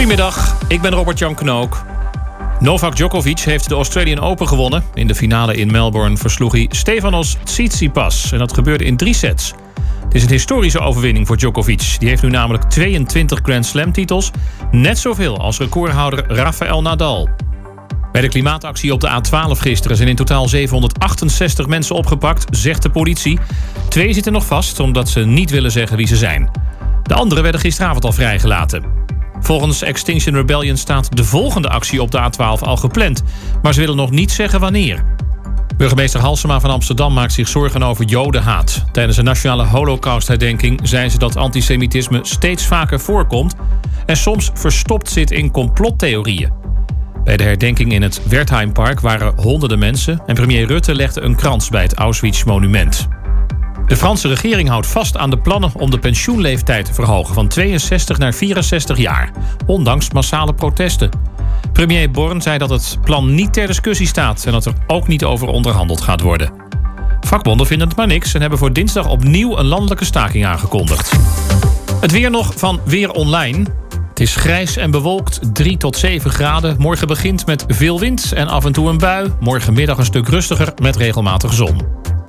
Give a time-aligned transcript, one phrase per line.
[0.00, 1.84] Goedemiddag, ik ben Robert-Jan Knook.
[2.60, 4.84] Novak Djokovic heeft de Australian Open gewonnen.
[4.94, 8.32] In de finale in Melbourne versloeg hij Stefanos Tsitsipas.
[8.32, 9.54] En dat gebeurde in drie sets.
[10.04, 11.96] Het is een historische overwinning voor Djokovic.
[11.98, 14.30] Die heeft nu namelijk 22 Grand Slam titels.
[14.70, 17.28] Net zoveel als recordhouder Rafael Nadal.
[18.12, 22.90] Bij de klimaatactie op de A12 gisteren zijn in totaal 768 mensen opgepakt, zegt de
[22.90, 23.38] politie.
[23.88, 26.50] Twee zitten nog vast omdat ze niet willen zeggen wie ze zijn.
[27.02, 28.99] De anderen werden gisteravond al vrijgelaten.
[29.40, 33.22] Volgens Extinction Rebellion staat de volgende actie op de A12 al gepland.
[33.62, 35.04] Maar ze willen nog niet zeggen wanneer.
[35.76, 38.84] Burgemeester Halsema van Amsterdam maakt zich zorgen over jodenhaat.
[38.92, 43.54] Tijdens een nationale holocaustherdenking zei ze dat antisemitisme steeds vaker voorkomt...
[44.06, 46.52] en soms verstopt zit in complottheorieën.
[47.24, 50.22] Bij de herdenking in het Wertheimpark waren honderden mensen...
[50.26, 53.08] en premier Rutte legde een krans bij het Auschwitz-monument.
[53.86, 58.18] De Franse regering houdt vast aan de plannen om de pensioenleeftijd te verhogen van 62
[58.18, 59.30] naar 64 jaar,
[59.66, 61.10] ondanks massale protesten.
[61.72, 65.24] Premier Born zei dat het plan niet ter discussie staat en dat er ook niet
[65.24, 66.52] over onderhandeld gaat worden.
[67.20, 71.12] Vakbonden vinden het maar niks en hebben voor dinsdag opnieuw een landelijke staking aangekondigd.
[72.00, 73.64] Het weer nog van Weer Online.
[74.08, 76.76] Het is grijs en bewolkt, 3 tot 7 graden.
[76.78, 79.32] Morgen begint met veel wind en af en toe een bui.
[79.40, 81.80] Morgenmiddag een stuk rustiger met regelmatig zon.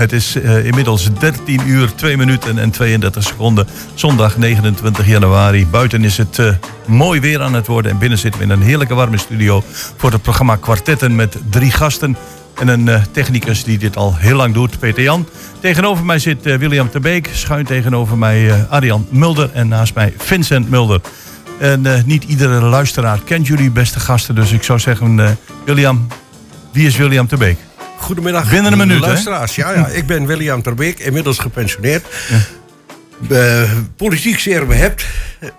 [0.00, 3.66] het is uh, inmiddels 13 uur, 2 minuten en 32 seconden.
[3.94, 5.66] Zondag 29 januari.
[5.66, 6.52] Buiten is het uh,
[6.86, 7.90] mooi weer aan het worden.
[7.90, 9.62] En binnen zitten we in een heerlijke warme studio
[9.96, 12.16] voor het programma Kwartetten met drie gasten.
[12.54, 15.28] En een uh, technicus die dit al heel lang doet, Peter Jan.
[15.60, 17.28] Tegenover mij zit William Terbeek.
[17.32, 19.50] Schuin tegenover mij Arjan Mulder.
[19.52, 21.00] En naast mij Vincent Mulder.
[21.58, 24.34] En niet iedere luisteraar kent jullie beste gasten.
[24.34, 26.06] Dus ik zou zeggen, William,
[26.72, 27.58] wie is William Terbeek?
[28.00, 28.50] Goedemiddag.
[28.50, 29.54] Binnen een minuut, luisteraars.
[29.54, 32.06] Ja, ja, ik ben William Terbeek, inmiddels gepensioneerd.
[32.28, 32.38] Ja.
[33.28, 35.06] Uh, politiek zeer behept.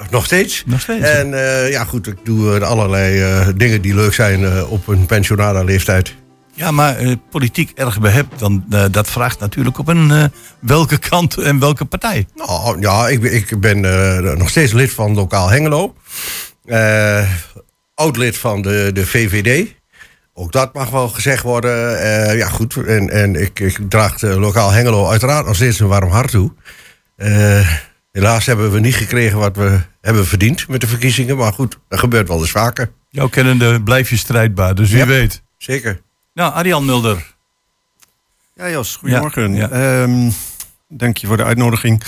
[0.09, 0.63] Nog steeds.
[0.65, 1.09] Nog steeds.
[1.09, 5.63] En uh, ja, goed, ik doe allerlei uh, dingen die leuk zijn op een pensionale
[5.63, 6.15] leeftijd.
[6.53, 6.95] Ja, maar
[7.29, 12.25] politiek erg behept, dan, dat vraagt natuurlijk op een welke kant en welke partij.
[12.35, 13.79] Nou ja, ik, ik ben
[14.37, 15.95] nog steeds lid van Lokaal Hengelo.
[17.93, 19.79] oud lid van de, de VVD.
[20.33, 21.93] Ook dat mag wel gezegd worden.
[21.93, 22.75] Uh, ja, goed.
[22.75, 26.51] En, en ik, ik draag lokaal Hengelo uiteraard nog steeds een warm hart toe.
[27.17, 27.69] Uh,
[28.11, 31.37] helaas hebben we niet gekregen wat we hebben verdiend met de verkiezingen.
[31.37, 32.91] Maar goed, dat gebeurt wel eens vaker.
[33.09, 35.41] Jouw kennende blijf je strijdbaar, dus wie ja, weet.
[35.57, 36.01] Zeker.
[36.33, 37.33] Nou, Arjan Mulder.
[38.55, 39.53] Ja, Jos, goedemorgen.
[39.53, 40.01] Ja, ja.
[40.01, 40.33] Um,
[40.87, 42.03] dank je voor de uitnodiging.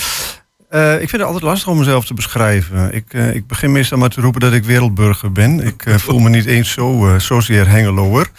[0.74, 2.94] Uh, ik vind het altijd lastig om mezelf te beschrijven.
[2.94, 5.60] Ik, uh, ik begin meestal maar te roepen dat ik wereldburger ben.
[5.60, 8.30] Ik uh, voel me niet eens zo, zozeer hengeloer.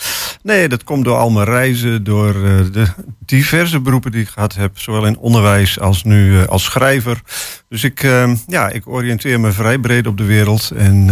[0.44, 2.34] Nee, dat komt door al mijn reizen, door
[2.72, 2.85] de
[3.25, 4.79] diverse beroepen die ik gehad heb.
[4.79, 7.22] Zowel in onderwijs als nu als schrijver.
[7.69, 8.01] Dus ik,
[8.47, 10.72] ja, ik oriënteer me vrij breed op de wereld.
[10.75, 11.06] En,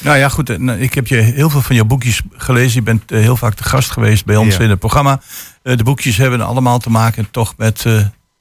[0.00, 0.50] nou ja, goed.
[0.78, 2.74] Ik heb je heel veel van jouw boekjes gelezen.
[2.74, 4.62] Je bent heel vaak de gast geweest bij ons ja.
[4.62, 5.20] in het programma.
[5.62, 7.84] de boekjes hebben allemaal te maken toch met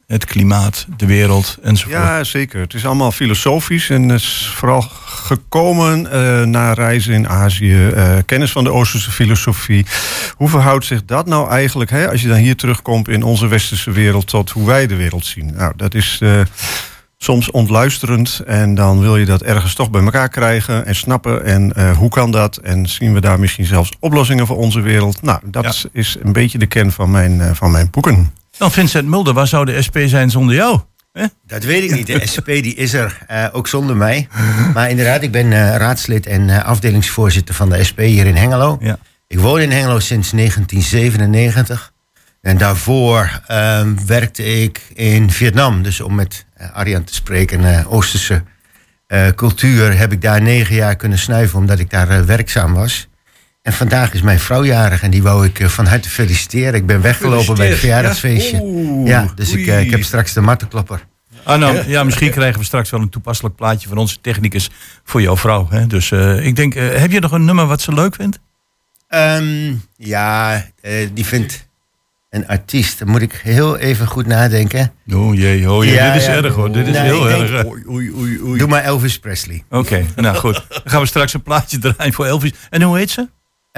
[0.10, 2.02] het klimaat, de wereld enzovoort.
[2.02, 2.60] Ja, zeker.
[2.60, 8.52] Het is allemaal filosofisch en is vooral gekomen uh, na reizen in Azië, uh, kennis
[8.52, 9.86] van de Oosterse filosofie.
[10.36, 13.92] Hoe verhoudt zich dat nou eigenlijk, hè, als je dan hier terugkomt in onze westerse
[13.92, 15.54] wereld, tot hoe wij de wereld zien?
[15.56, 16.42] Nou, dat is uh,
[17.18, 21.46] soms ontluisterend en dan wil je dat ergens toch bij elkaar krijgen en snappen.
[21.46, 22.58] En hoe kan dat?
[22.58, 25.22] En zien we daar misschien zelfs oplossingen voor onze wereld?
[25.22, 25.90] Nou, dat ja.
[25.92, 28.32] is een beetje de kern van mijn, van mijn boeken.
[28.60, 30.80] Dan Vincent Mulder, waar zou de SP zijn zonder jou?
[31.12, 31.26] Eh?
[31.48, 32.08] Dat weet ik niet.
[32.08, 34.28] De SP die is er uh, ook zonder mij.
[34.74, 38.78] Maar inderdaad, ik ben uh, raadslid en uh, afdelingsvoorzitter van de SP hier in Hengelo.
[38.82, 38.98] Ja.
[39.28, 41.94] Ik woon in Hengelo sinds 1997.
[42.42, 45.84] En daarvoor ehm, werkte ik in Vietnam.
[45.84, 48.44] Dus om met Arjan te spreken, Oosterse
[49.36, 53.08] cultuur, heb ik daar negen jaar kunnen snuiven omdat ik daar werkzaam was.
[53.62, 56.74] En vandaag is mijn vrouw jarig en die wou ik van harte feliciteren.
[56.74, 58.56] Ik ben weggelopen bij het verjaardagsfeestje.
[58.56, 61.06] Ja, Oeh, ja dus ik, ik heb straks de martenklapper.
[61.44, 64.70] Ah, nou, ja, misschien krijgen we straks wel een toepasselijk plaatje van onze technicus
[65.04, 65.68] voor jouw vrouw.
[65.70, 65.88] Hè?
[65.88, 66.12] Dus
[66.42, 68.40] ik denk, heb je nog een nummer wat ze leuk vindt?
[69.10, 70.66] Um, ja,
[71.14, 71.68] die vindt
[72.30, 73.00] een artiest.
[73.00, 74.92] Dan moet ik heel even goed nadenken.
[75.14, 75.94] Oh jee, oh jee.
[75.94, 76.72] Ja, dit is erg hoor.
[76.72, 77.66] Dit is nou, heel erg.
[77.66, 78.58] Oei, oei, oei, oei.
[78.58, 79.64] Doe maar Elvis Presley.
[79.70, 80.54] Oké, nou goed.
[80.70, 82.52] Dan gaan we straks een plaatje draaien voor Elvis.
[82.70, 83.28] En hoe heet ze?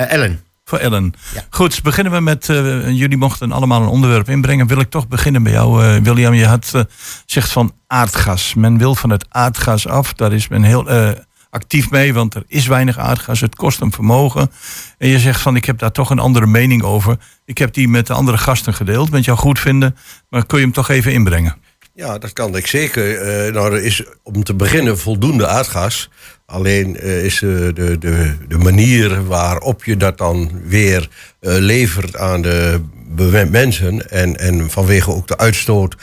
[0.01, 0.43] Uh, Ellen.
[0.63, 1.13] Voor Ellen.
[1.33, 1.45] Ja.
[1.49, 2.47] Goed, beginnen we met.
[2.47, 4.67] Uh, jullie mochten allemaal een onderwerp inbrengen.
[4.67, 6.33] Wil ik toch beginnen bij jou, uh, William?
[6.33, 6.85] Je had
[7.25, 8.53] zegt van aardgas.
[8.53, 10.13] Men wil van het aardgas af.
[10.13, 11.15] Daar is men heel
[11.49, 13.39] actief mee, want er is weinig aardgas.
[13.39, 14.51] Het kost een vermogen.
[14.97, 17.17] En je zegt van ik heb daar toch een andere mening over.
[17.45, 19.97] Ik heb die met de andere gasten gedeeld, met jou goed vinden.
[20.29, 21.55] Maar kun je hem toch even inbrengen?
[21.93, 23.11] Ja, dat kan ik zeker.
[23.47, 26.09] Uh, nou, er is om te beginnen voldoende aardgas.
[26.51, 31.09] Alleen uh, is uh, de, de, de manier waarop je dat dan weer
[31.39, 32.79] levert aan de
[33.49, 34.09] mensen...
[34.09, 35.95] En, en vanwege ook de uitstoot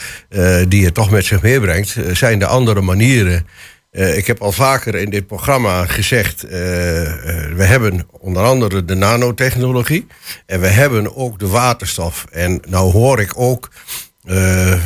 [0.69, 1.97] die het toch met zich meebrengt...
[2.13, 3.47] zijn de andere manieren
[3.91, 10.07] ik heb al vaker in dit programma gezegd, we hebben onder andere de nanotechnologie
[10.47, 12.27] en we hebben ook de waterstof.
[12.31, 13.71] En nou hoor ik ook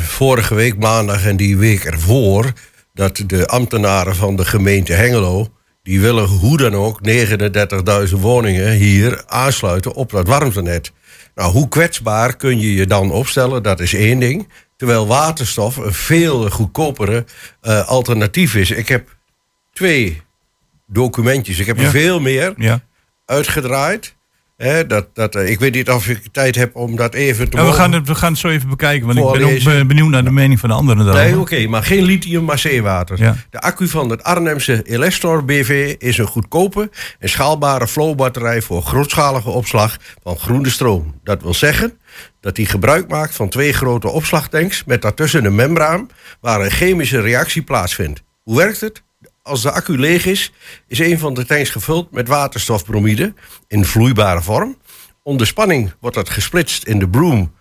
[0.05, 2.53] vorige week maandag en die week ervoor
[2.93, 5.47] dat de ambtenaren van de gemeente Hengelo,
[5.83, 6.99] die willen hoe dan ook
[8.09, 10.91] 39.000 woningen hier aansluiten op dat warmtenet.
[11.35, 13.63] Nou, hoe kwetsbaar kun je je dan opstellen?
[13.63, 14.47] Dat is één ding.
[14.77, 17.25] Terwijl waterstof een veel goedkopere
[17.61, 18.71] uh, alternatief is.
[18.71, 19.17] Ik heb
[19.73, 20.21] twee
[20.87, 21.59] documentjes.
[21.59, 22.81] Ik heb er veel meer ja.
[23.25, 24.12] uitgedraaid.
[24.87, 27.57] Dat, dat, eh, ik weet niet of ik tijd heb om dat even te.
[27.57, 30.09] Ja, we, gaan het, we gaan het zo even bekijken, want ik ben ook benieuwd
[30.09, 31.05] naar de mening van de anderen.
[31.05, 31.15] Dan.
[31.15, 33.37] Nee, oké, maar geen lithium, maar zeewater.
[33.49, 36.89] De accu van het Arnhemse Elestor BV is een goedkope
[37.19, 41.19] en schaalbare flowbatterij voor grootschalige opslag van groene stroom.
[41.23, 41.97] Dat wil zeggen
[42.39, 46.09] dat hij gebruik maakt van twee grote opslagtanks met daartussen een membraan
[46.41, 48.23] waar een chemische reactie plaatsvindt.
[48.43, 49.02] Hoe werkt het?
[49.43, 50.51] Als de accu leeg is,
[50.87, 53.33] is een van de tanks gevuld met waterstofbromide
[53.67, 54.77] in vloeibare vorm.
[55.23, 57.53] Onder spanning wordt dat gesplitst in de broom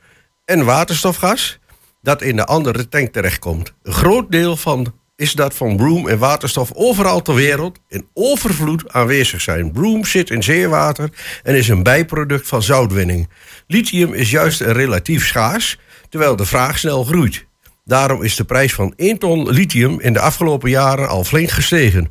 [0.45, 1.59] en waterstofgas
[2.03, 3.73] dat in de andere tank terechtkomt.
[3.83, 8.93] Een groot deel van is dat van broom en waterstof overal ter wereld in overvloed
[8.93, 9.73] aanwezig zijn.
[9.73, 11.11] Broom zit in zeewater
[11.43, 13.29] en is een bijproduct van zoutwinning.
[13.67, 17.47] Lithium is juist relatief schaars, terwijl de vraag snel groeit.
[17.85, 22.11] Daarom is de prijs van 1 ton lithium in de afgelopen jaren al flink gestegen.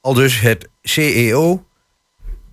[0.00, 1.64] Al dus het CEO,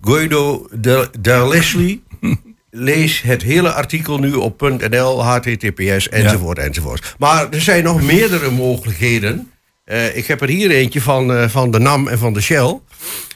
[0.00, 2.02] Guido de, de Leslie,
[2.70, 7.14] lees het hele artikel nu op .nl, https, enzovoort, enzovoort.
[7.18, 9.50] Maar er zijn nog meerdere mogelijkheden.
[9.86, 12.80] Uh, ik heb er hier eentje van, uh, van de NAM en van de Shell.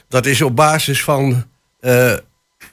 [0.07, 1.45] Dat is op basis van
[1.81, 2.13] uh,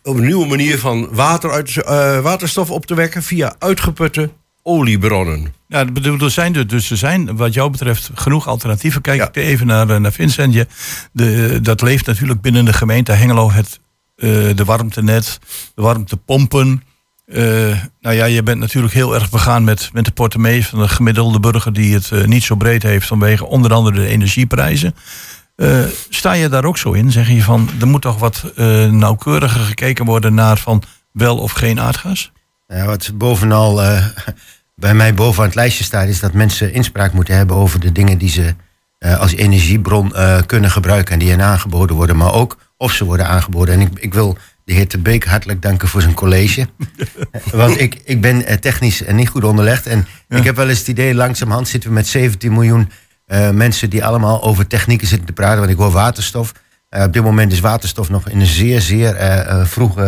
[0.02, 1.74] op een nieuwe manier van water uit,
[2.22, 4.30] waterstof op te wekken via uitgeputte
[4.62, 5.55] oliebronnen.
[5.68, 9.00] Ja, bedoel, er zijn er dus er zijn wat jou betreft genoeg alternatieven.
[9.00, 9.42] Kijk ja.
[9.42, 10.66] even naar, naar Vincent.
[11.12, 13.50] De, dat leeft natuurlijk binnen de gemeente Hengelo.
[13.50, 13.80] Het,
[14.56, 15.38] de warmtenet,
[15.74, 16.82] de warmtepompen.
[17.26, 20.88] Uh, nou ja, je bent natuurlijk heel erg begaan met, met de portemonnee van de
[20.88, 24.94] gemiddelde burger die het uh, niet zo breed heeft vanwege onder andere de energieprijzen.
[25.56, 27.12] Uh, sta je daar ook zo in?
[27.12, 28.52] Zeg je van er moet toch wat
[28.90, 30.82] nauwkeuriger gekeken worden naar van
[31.12, 32.32] wel of geen aardgas?
[32.66, 33.82] Ja, wat bovenal
[34.80, 38.18] bij mij bovenaan het lijstje staat, is dat mensen inspraak moeten hebben over de dingen
[38.18, 38.54] die ze
[39.18, 40.12] als energiebron
[40.46, 43.74] kunnen gebruiken en die hen aangeboden worden, maar ook of ze worden aangeboden.
[43.74, 46.68] En ik, ik wil de heer Te Beek hartelijk danken voor zijn college.
[47.52, 49.86] Want ik, ik ben eh, technisch niet goed onderlegd.
[49.86, 52.90] En ik heb wel eens het idee, langzamerhand zitten we met 17 miljoen
[53.26, 55.58] uh, mensen die allemaal over technieken zitten te praten.
[55.58, 56.52] Want ik hoor waterstof.
[56.96, 60.04] Uh, op dit moment is waterstof nog in een zeer, zeer uh, vroege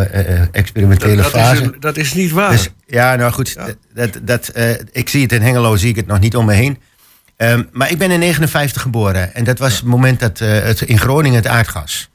[0.53, 1.63] experimentele dat, dat fase.
[1.63, 2.51] Is dat is niet waar.
[2.51, 3.49] Dus, ja, nou goed.
[3.49, 3.67] Ja.
[3.95, 4.53] Dat, dat,
[4.93, 6.79] ik zie het in Hengelo, zie ik het nog niet om me heen.
[7.37, 9.35] Um, maar ik ben in 59 geboren.
[9.35, 12.11] En dat was het moment dat het in Groningen het aardgas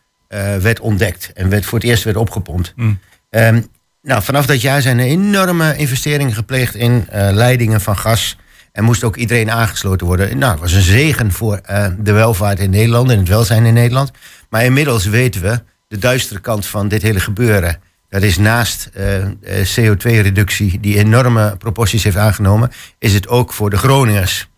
[0.62, 2.74] werd ontdekt en werd voor het eerst werd opgepompt.
[2.76, 3.00] Mm.
[3.30, 3.68] Um,
[4.02, 8.38] nou, vanaf dat jaar zijn er enorme investeringen gepleegd in leidingen van gas.
[8.74, 10.38] En moest ook iedereen aangesloten worden.
[10.38, 13.74] Nou, het was een zegen voor uh, de welvaart in Nederland en het welzijn in
[13.74, 14.12] Nederland.
[14.50, 17.78] Maar inmiddels weten we de duistere kant van dit hele gebeuren.
[18.10, 18.90] Dat is naast
[19.80, 24.50] CO2-reductie, die enorme proporties heeft aangenomen, is het ook voor de Groningers.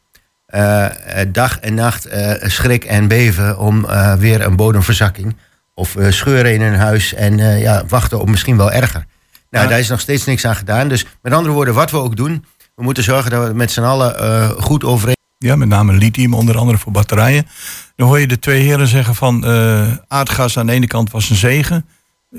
[1.27, 2.07] dag en nacht
[2.41, 3.86] schrik en beven om
[4.17, 5.36] weer een bodemverzakking
[5.74, 9.05] of uh, scheuren in hun huis en uh, ja, wachten op misschien wel erger.
[9.50, 9.69] Nou, Ja.
[9.69, 10.88] daar is nog steeds niks aan gedaan.
[10.88, 12.45] Dus met andere woorden, wat we ook doen,
[12.75, 15.13] we moeten zorgen dat we met z'n allen eh, goed overeen.
[15.38, 17.48] Ja, met name lithium, onder andere voor batterijen.
[17.96, 21.29] Dan hoor je de twee heren zeggen van eh, aardgas aan de ene kant was
[21.29, 21.86] een zegen.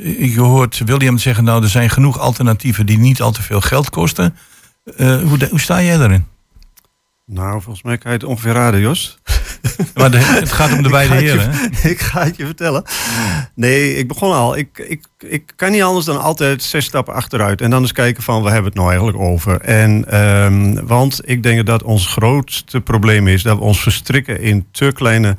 [0.00, 3.90] Ik hoort William zeggen, nou er zijn genoeg alternatieven die niet al te veel geld
[3.90, 4.37] kosten.
[4.97, 6.26] Eh, hoe, hoe sta jij daarin?
[7.26, 9.18] Nou, volgens mij kan je het ongeveer raden, Jos.
[9.95, 11.52] Maar de- het gaat om de beide je- heren.
[11.92, 12.85] ik ga het je vertellen.
[13.54, 14.56] Nee, ik begon al.
[14.56, 17.61] Ik, ik, ik kan niet anders dan altijd zes stappen achteruit.
[17.61, 19.61] En dan eens kijken van, waar hebben we het nou eigenlijk over?
[19.61, 23.42] En, ehm, want ik denk dat ons grootste probleem is...
[23.42, 25.37] dat we ons verstrikken in te kleine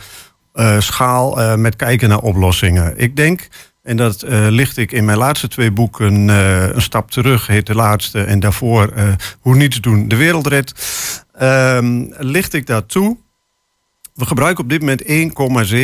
[0.54, 2.94] eh, schaal eh, met kijken naar oplossingen.
[2.98, 3.48] Ik denk,
[3.84, 6.28] en dat eh, licht ik in mijn laatste twee boeken...
[6.28, 8.24] een stap terug, heet de laatste.
[8.24, 9.04] En daarvoor, eh,
[9.40, 10.74] hoe niets doen, de wereld redt.
[11.38, 13.18] Ehm, licht ik dat toe...
[14.14, 15.04] We gebruiken op dit moment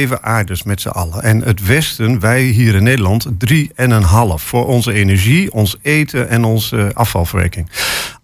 [0.10, 1.24] 1,7 aardes met z'n allen.
[1.24, 3.64] En het Westen, wij hier in Nederland, 3,5
[4.36, 7.70] voor onze energie, ons eten en onze eh, afvalverwerking.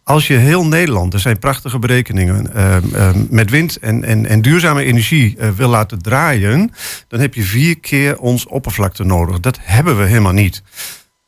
[0.09, 4.41] Als je heel Nederland, er zijn prachtige berekeningen, eh, eh, met wind en, en, en
[4.41, 6.71] duurzame energie eh, wil laten draaien,
[7.07, 9.39] dan heb je vier keer ons oppervlakte nodig.
[9.39, 10.63] Dat hebben we helemaal niet.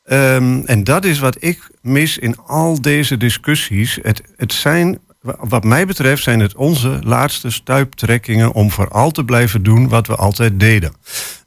[0.03, 3.99] Ehm, en dat is wat ik mis in al deze discussies.
[4.01, 9.63] Het, het zijn, wat mij betreft, zijn het onze laatste stuiptrekkingen om vooral te blijven
[9.63, 10.93] doen wat we altijd deden.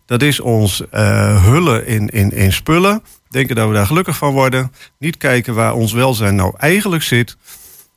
[0.06, 3.02] Dat is ons eh, hullen in, in, in spullen.
[3.28, 4.72] Denken dat we daar gelukkig van worden.
[4.98, 7.36] Niet kijken waar ons welzijn nou eigenlijk zit.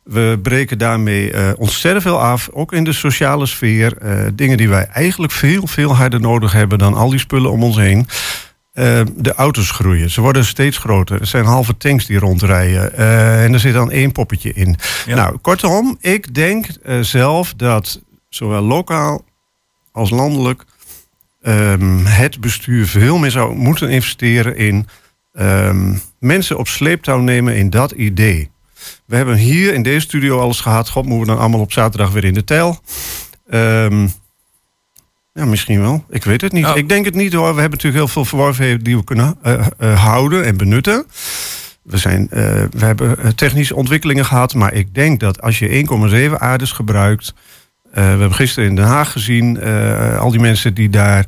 [0.04, 3.98] We breken daarmee eh ontzettend veel af, ook in de sociale sfeer.
[3.98, 7.64] Eh, dingen die wij eigenlijk veel, veel harder nodig hebben dan al die spullen om
[7.64, 8.08] ons heen.
[8.78, 10.10] Eh, de auto's groeien.
[10.10, 11.20] Ze worden steeds groter.
[11.20, 12.94] Er zijn halve tanks die rondrijden.
[12.94, 14.76] Eh, en er zit dan één poppetje in.
[15.06, 15.16] Ja.
[15.16, 19.26] Nou, kortom, ik denk eh, zelf dat zowel lokaal
[19.92, 20.64] als landelijk
[21.42, 24.88] ehm, het bestuur veel meer zou moeten investeren in
[25.34, 28.50] ehm, mensen op sleeptouw nemen in dat idee.
[29.06, 30.90] We hebben hier in deze studio alles gehad.
[30.90, 32.80] God, moeten we dan allemaal op zaterdag weer in de tel?
[33.50, 34.08] Ehm,
[35.38, 36.06] ja, misschien wel.
[36.10, 36.64] Ik weet het niet.
[36.64, 36.78] Nou.
[36.78, 37.54] Ik denk het niet hoor.
[37.56, 41.06] We hebben natuurlijk heel veel verworvenheden die we kunnen eh, eh, houden en benutten.
[41.82, 42.42] We, zijn, eh,
[42.72, 44.54] we hebben technische ontwikkelingen gehad.
[44.54, 45.68] Maar ik denk dat als je
[46.30, 47.34] 1,7 aardes gebruikt.
[47.92, 49.64] we hebben gisteren in Den Haag gezien.
[50.20, 51.26] al die mensen die daar.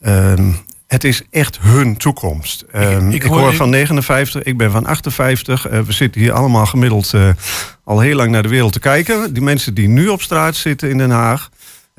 [0.00, 0.52] ehm,
[0.86, 2.64] het is echt hun toekomst.
[2.72, 5.68] Ehm, ik, ik hoor- ik- van 59, ik ben van 58.
[5.68, 7.14] Eh, we zitten hier allemaal gemiddeld
[7.84, 9.32] al heel lang naar de wereld te kijken.
[9.32, 11.50] Die mensen die nu op straat zitten in Den Haag.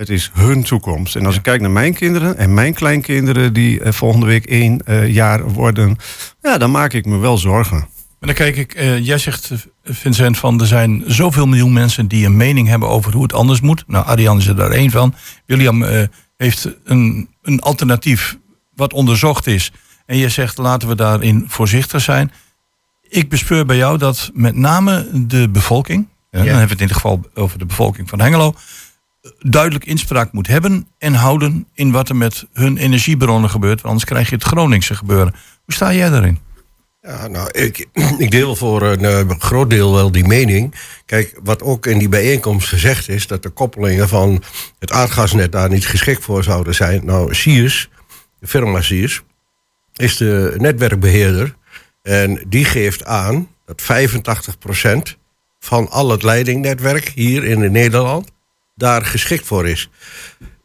[0.01, 1.15] Het is hun toekomst.
[1.15, 3.53] En als ik kijk naar mijn kinderen en mijn kleinkinderen...
[3.53, 5.97] die eh, volgende week één eh, jaar worden...
[6.41, 7.77] ja, dan maak ik me wel zorgen.
[7.77, 7.87] Maar
[8.19, 9.51] dan kijk ik, eh, jij zegt,
[9.83, 13.61] Vincent, van er zijn zoveel miljoen mensen die een mening hebben over hoe het anders
[13.61, 13.83] moet.
[13.87, 15.15] Nou, Arjan is er daar één van.
[15.45, 15.85] William
[16.37, 18.37] heeft een, een alternatief
[18.75, 19.71] wat onderzocht is.
[20.05, 22.31] En je zegt, laten we daarin voorzichtig zijn.
[23.09, 26.87] Ik bespeur bij jou dat met name de bevolking, ja, dan hebben we het in
[26.87, 28.55] ieder geval over de bevolking van Hengelo,
[29.39, 33.83] duidelijk inspraak moet hebben en houden in wat er met hun energiebronnen gebeurt.
[33.83, 35.35] Anders krijg je het Groningse gebeuren.
[35.65, 36.39] Hoe sta jij daarin?
[37.01, 37.87] Ja, nou, ik,
[38.17, 40.75] ik deel voor een eh, groot deel wel die mening.
[41.05, 43.27] Kijk, wat ook in die bijeenkomst gezegd is...
[43.27, 44.43] dat de koppelingen van
[44.79, 47.05] het aardgasnet daar niet geschikt voor zouden zijn.
[47.05, 47.89] Nou, Siers,
[48.39, 49.21] de firma Siers,
[49.95, 51.55] is de netwerkbeheerder.
[52.01, 53.81] En die geeft aan dat
[55.11, 55.17] 85%
[55.59, 58.31] van al het leidingnetwerk hier in Nederland...
[58.81, 59.89] daar geschikt voor is.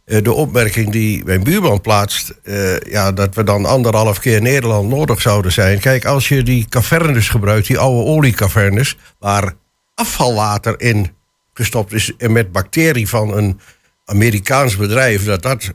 [0.04, 4.88] Eh, de opmerking die mijn buurman plaatst, eh, ja, dat we dan anderhalf keer Nederland
[4.88, 5.78] nodig zouden zijn.
[5.80, 9.52] Kijk, als je die cavernes gebruikt, die oude oliecavernes, waar
[9.94, 11.14] afvalwater in
[11.54, 13.60] gestopt is en met bacterie van een
[14.04, 15.72] Amerikaans bedrijf, dat dat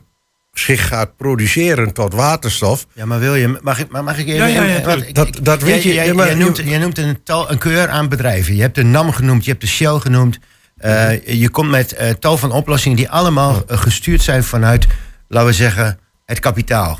[0.52, 2.86] zich gaat produceren tot waterstof.
[2.92, 4.38] Ja, maar William, mag ik, maar mag ik even...
[4.52, 4.96] Ja, ja, ja.
[5.12, 5.94] Dat- dat weet je.
[5.94, 8.54] Jij, Ja, maar jij je- noemt, jij noemt een, tal, een keur aan bedrijven.
[8.54, 10.38] Je hebt de NAM genoemd, je hebt de Shell genoemd.
[10.82, 14.86] Eh, je komt met eh, tal van oplossingen die allemaal gestuurd zijn vanuit,
[15.28, 16.98] laten we zeggen, het kapitaal.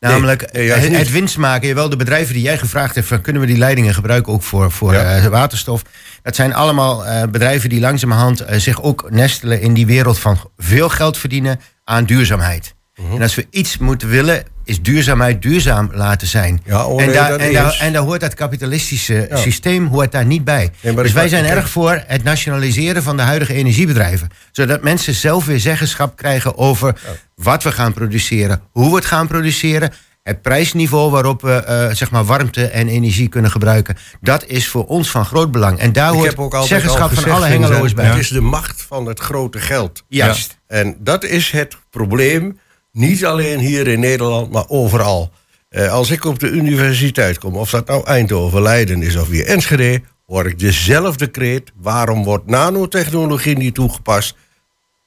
[0.00, 1.68] Namelijk nee, het, winst maken.
[1.68, 4.70] Jawel, de bedrijven die jij gevraagd hebt, van, kunnen we die leidingen gebruiken ook voor,
[4.70, 5.16] voor Ja.
[5.16, 5.82] eh, waterstof?
[6.22, 11.18] Dat zijn allemaal bedrijven die langzamerhand zich ook nestelen in die wereld van veel geld
[11.18, 12.74] verdienen aan duurzaamheid.
[13.04, 13.14] Mhm.
[13.14, 16.62] En als we iets moeten willen, is duurzaamheid duurzaam laten zijn.
[16.64, 19.36] Ja, oh, en, daar, en, daar, en daar hoort dat kapitalistische Ja.
[19.36, 20.70] systeem hoort daar niet bij.
[20.80, 24.28] Nee, dus wij zijn erg voor het nationaliseren van de huidige energiebedrijven.
[24.52, 27.00] Zodat mensen zelf weer zeggenschap krijgen over
[27.34, 29.92] wat we gaan produceren, hoe we het gaan produceren.
[30.22, 33.96] Het prijsniveau waarop we eh, zeg maar warmte en energie kunnen gebruiken.
[34.20, 35.78] Dat is voor ons van groot belang.
[35.78, 36.34] En daar hoort
[36.66, 38.04] zeggenschap al van alle Hengeloers bij.
[38.04, 40.02] Het is de macht van het grote geld.
[40.08, 40.58] Juist.
[40.66, 42.58] En dat is het probleem,
[42.92, 45.30] niet alleen hier in Nederland, maar overal.
[45.68, 49.46] Eh, als ik op de universiteit kom, of dat nou Eindhoven, Leiden is of weer
[49.46, 51.72] Enschede, hoor ik dezelfde kreet.
[51.80, 54.34] Waarom wordt nanotechnologie niet toegepast?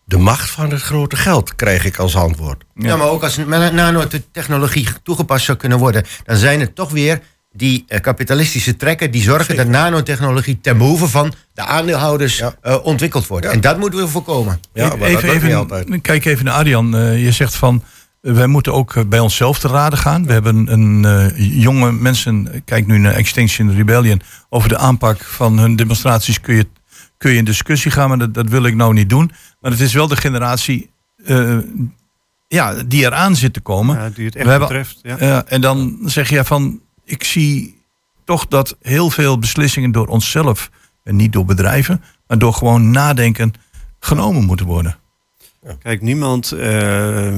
[0.05, 2.63] De macht van het grote geld krijg ik als antwoord.
[2.75, 2.95] Ja.
[2.95, 7.21] maar ook als na- nanotechnologie toegepast zou kunnen worden, dan zijn het toch weer
[7.55, 12.55] die eh, kapitalistische trekken die zorgen dat nanotechnologie ten behoeve van de aandeelhouders Ja.
[12.61, 13.45] eh, ontwikkeld wordt.
[13.45, 13.51] Ja.
[13.51, 14.59] En dat moeten we voorkomen.
[14.73, 16.01] Ja, maar dat lukt niet altijd.
[16.01, 16.95] Kijk even naar Arjan.
[16.97, 17.83] Eh, je zegt van,
[18.21, 20.25] wij moeten ook bij onszelf te raden gaan.
[20.25, 25.57] We hebben een eh, jonge mensen, kijk nu naar Extinction Rebellion, over de aanpak van
[25.59, 26.67] hun demonstraties kun je,
[27.17, 29.31] kun je in discussie gaan, maar dat, dat wil ik nou niet doen.
[29.59, 30.89] Maar het is wel de generatie
[31.25, 31.57] eh,
[32.47, 33.95] ja, die eraan zit te komen.
[33.97, 34.99] Ja, die het echt We hebben- betreft.
[35.01, 35.15] Ja.
[35.19, 37.81] Ja, en dan zeg je van, ik zie
[38.25, 40.69] toch dat heel veel beslissingen door onszelf,
[41.03, 43.53] en niet door bedrijven, maar door gewoon nadenken,
[43.99, 44.97] genomen moeten worden.
[45.79, 47.33] Kijk, niemand eh,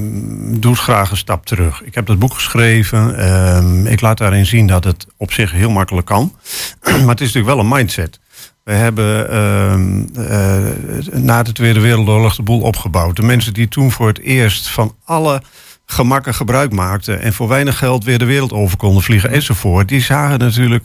[0.50, 1.82] doet graag een stap terug.
[1.82, 3.18] Ik heb dat boek geschreven.
[3.18, 6.32] ehm, ik laat daarin zien dat het op zich heel makkelijk kan.
[6.82, 8.20] maar het is natuurlijk wel een mindset.
[8.64, 13.16] We hebben ehm, eh, na de Tweede Wereldoorlog de boel opgebouwd.
[13.16, 15.42] De mensen die toen voor het eerst van alle
[15.86, 17.20] gemakken gebruik maakten...
[17.20, 19.88] en voor weinig geld weer de wereld over konden vliegen enzovoort...
[19.88, 20.84] die zagen natuurlijk...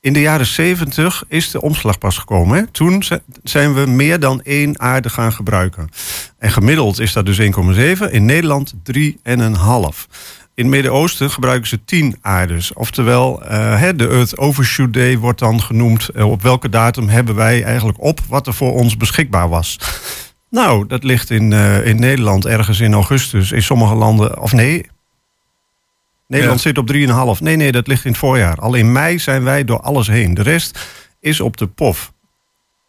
[0.00, 2.58] In de jaren 70 is de omslag pas gekomen.
[2.58, 2.66] Hè?
[2.66, 5.88] Toen zi- zijn we meer dan één aarde gaan gebruiken.
[6.38, 8.10] En gemiddeld is dat dus 1,7.
[8.10, 10.06] In Nederland 3,5.
[10.58, 12.72] In het Midden-Oosten gebruiken ze 10 aardes.
[12.72, 16.08] Oftewel, eh, de Earth Overshoot Day wordt dan genoemd.
[16.08, 19.78] Eh, op welke datum hebben wij eigenlijk op wat er voor ons beschikbaar was?
[20.50, 23.52] Nou, dat ligt in, eh, in Nederland ergens in augustus.
[23.52, 24.86] In sommige landen, of nee.
[26.26, 26.68] Nederland Ja.
[26.68, 27.40] zit op 3,5.
[27.40, 28.56] Nee, nee, dat ligt in het voorjaar.
[28.56, 30.34] Al in mei zijn wij door alles heen.
[30.34, 30.78] De rest
[31.20, 32.12] is op de pof.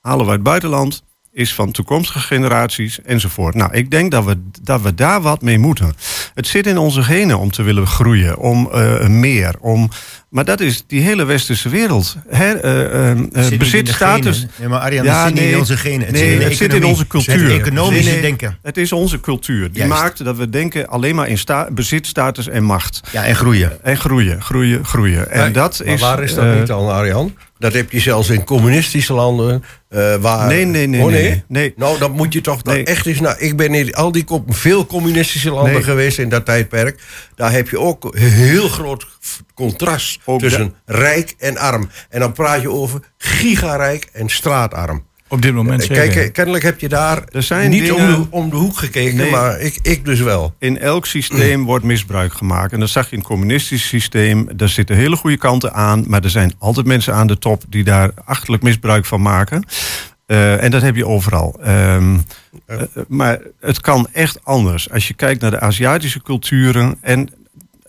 [0.02, 3.56] Halen we uit het buitenland, is van toekomstige generaties enzovoort.
[3.56, 5.94] Nou, ik denk dat we, dat we daar wat mee moeten.
[6.34, 9.90] Het zit in onze genen om te willen groeien, om eh, meer, om...
[10.30, 12.16] Maar dat is die hele westerse wereld.
[12.28, 12.82] Hè, eh,
[13.12, 13.12] eh,
[13.52, 14.46] eh, bezit, status...
[14.60, 15.52] Nee, maar Arjan, Ja, dat zit niet nee.
[15.54, 16.06] in onze genen.
[16.06, 17.44] Het Nee, zit in het zit in onze cultuur.
[17.52, 18.22] Het economische Nee, nee.
[18.22, 18.58] denken.
[18.62, 19.72] Het is onze cultuur.
[19.72, 20.02] Die Juist.
[20.02, 23.02] maakt dat we denken alleen maar in sta bezit, status en macht.
[23.12, 23.84] Ja, en groeien.
[23.84, 25.32] En groeien, groeien, groeien.
[25.32, 26.02] En Maar- dat maar is...
[26.02, 27.36] waar is dat niet dan, Arjan?
[27.60, 29.64] Dat heb je zelfs in communistische landen.
[29.90, 30.48] eh, waar...
[30.48, 31.74] Nee, nee, nee, Oh, nee, nee.
[31.78, 32.84] Nou, dan moet je toch Nee.
[32.84, 33.20] echt eens...
[33.20, 35.84] Nou, ik ben in al die veel communistische landen Nee.
[35.84, 37.02] geweest in dat tijdperk.
[37.36, 39.08] Daar heb je ook heel groot
[39.54, 41.90] contrast Ook tussen rijk en arm.
[42.10, 45.08] En dan praat je over gigarijk en straatarm.
[45.32, 46.08] Op dit moment zeker.
[46.10, 49.16] Kijk, kennelijk heb je daar Er zijn niet dingen- om, de, om de hoek gekeken,
[49.18, 49.32] Nee.
[49.32, 50.56] maar ik, ik dus wel.
[50.60, 52.74] In elk systeem wordt misbruik gemaakt.
[52.74, 54.48] En dat zag je in het communistisch systeem.
[54.56, 56.04] Daar zitten hele goede kanten aan.
[56.08, 59.66] Maar er zijn altijd mensen aan de top die daar achterlijk misbruik van maken.
[60.26, 61.60] Eh, en dat heb je overal.
[61.64, 62.18] Ehm,
[62.66, 62.78] eh,
[63.08, 64.90] maar het kan echt anders.
[64.92, 66.98] Als je kijkt naar de Aziatische culturen.
[67.02, 67.30] En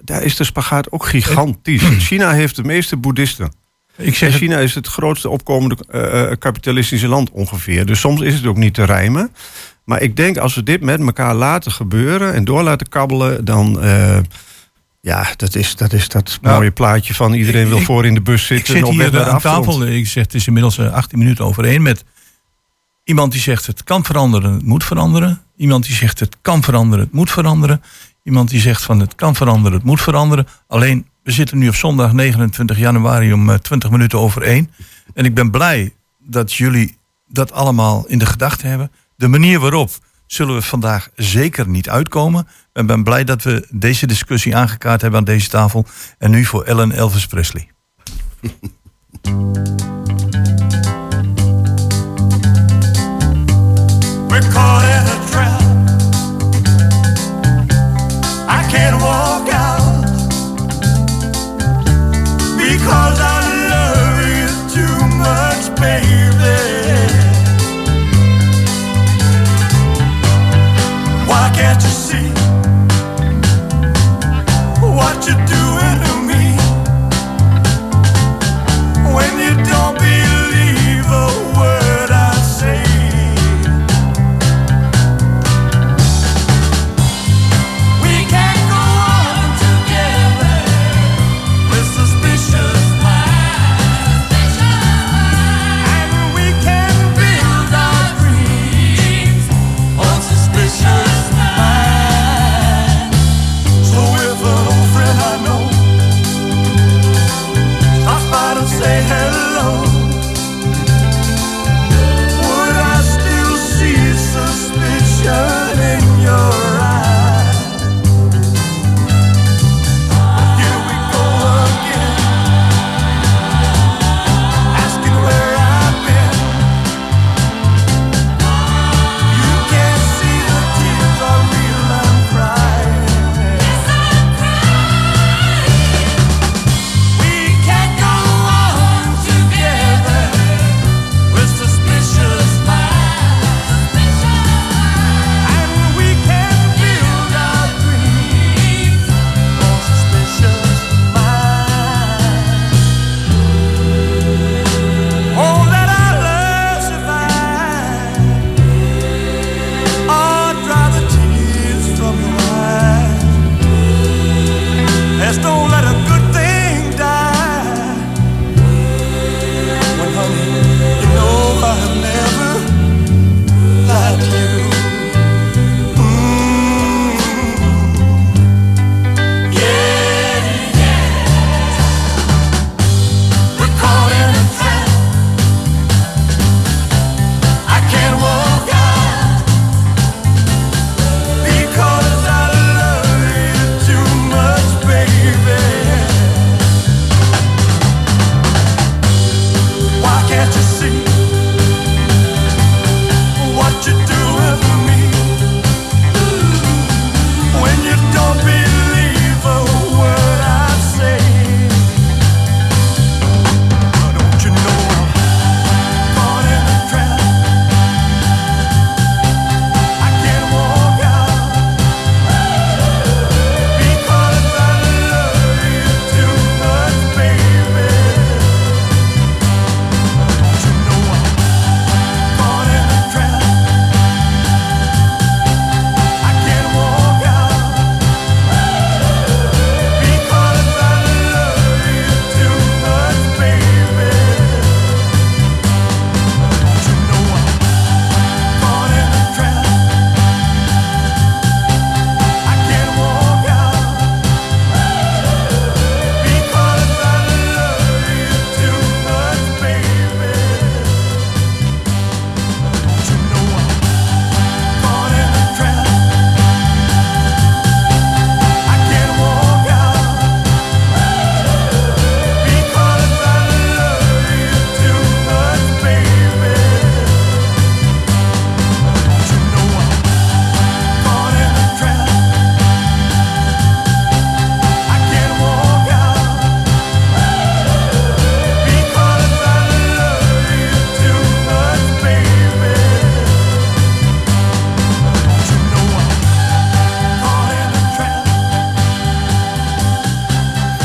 [0.05, 1.83] daar is de spagaat ook gigantisch.
[1.99, 3.53] China heeft de meeste boeddhisten.
[3.97, 7.87] Ik zeg China is het grootste opkomende eh, eh, kapitalistische land ongeveer.
[7.87, 9.31] Dus soms is het ook niet te rijmen.
[9.85, 13.81] Maar ik denk als we dit met elkaar laten gebeuren en door laten kabbelen, dan.
[13.83, 14.19] eh,
[15.01, 18.15] ja, dat is dat, is dat Nou, mooie plaatje van iedereen wil ik- voor in
[18.15, 18.75] de bus Ik zitten.
[18.75, 19.87] zit op weg hier de aan tafel.
[19.87, 21.83] Ik zeg, het is inmiddels eh, 18 minuten over één.
[21.83, 22.05] Met
[23.05, 25.41] iemand die zegt het kan veranderen, het moet veranderen.
[25.57, 27.83] Iemand die zegt het kan veranderen, het moet veranderen.
[28.23, 30.47] Iemand die zegt van het kan veranderen, het moet veranderen.
[30.67, 34.71] Alleen, we zitten nu op zondag 29 januari om eh, 20 minuten over één.
[35.15, 38.91] En ik ben blij dat jullie dat allemaal in de gedachten hebben.
[39.17, 39.91] De manier waarop
[40.27, 42.49] zullen we vandaag zeker niet uitkomen.
[42.73, 45.87] Ik ben blij dat we deze discussie aangekaart hebben aan deze tafel.
[46.19, 47.69] En nu voor Ellen Elvis Presley.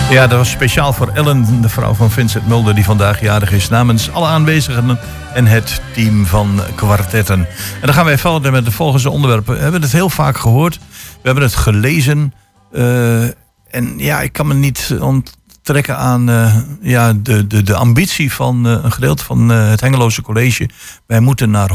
[0.10, 3.70] Ja, dat was speciaal voor Ellen, de vrouw van Vincent Mulder, die vandaag jarig is.
[3.70, 5.00] Namens alle aanwezigen
[5.34, 7.40] en het team van kwartetten.
[7.40, 9.56] En dan gaan wij verder met de volgende onderwerpen.
[9.56, 10.80] We hebben het heel vaak gehoord.
[11.22, 12.34] We hebben het gelezen.
[12.72, 13.24] Eh,
[13.70, 18.68] en ja, ik kan me niet onttrekken aan eh, ja, de, de, de ambitie van
[18.68, 20.70] eh, een gedeelte van het Hengeloze College.
[21.08, 21.70] Wij moeten naar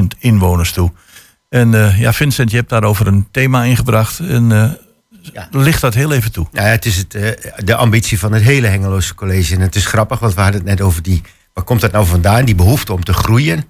[0.00, 0.92] 100.000 inwoners toe.
[1.48, 4.20] En ja, Vincent, je hebt daarover een thema ingebracht.
[5.32, 5.48] Ja.
[5.50, 6.46] licht dat heel even toe.
[6.52, 7.30] Nou ja, het is het, eh,
[7.64, 9.54] de ambitie van het hele Hengeloze College.
[9.54, 11.22] En het is grappig, want we hadden het net over die...
[11.52, 13.64] Waar komt dat nou vandaan, die behoefte om te groeien?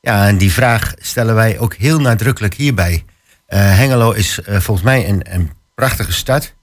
[0.00, 3.04] Ja, en die vraag stellen wij ook heel nadrukkelijk hierbij.
[3.46, 6.56] Eh, Hengelo is eh, volgens mij een, een prachtige stad.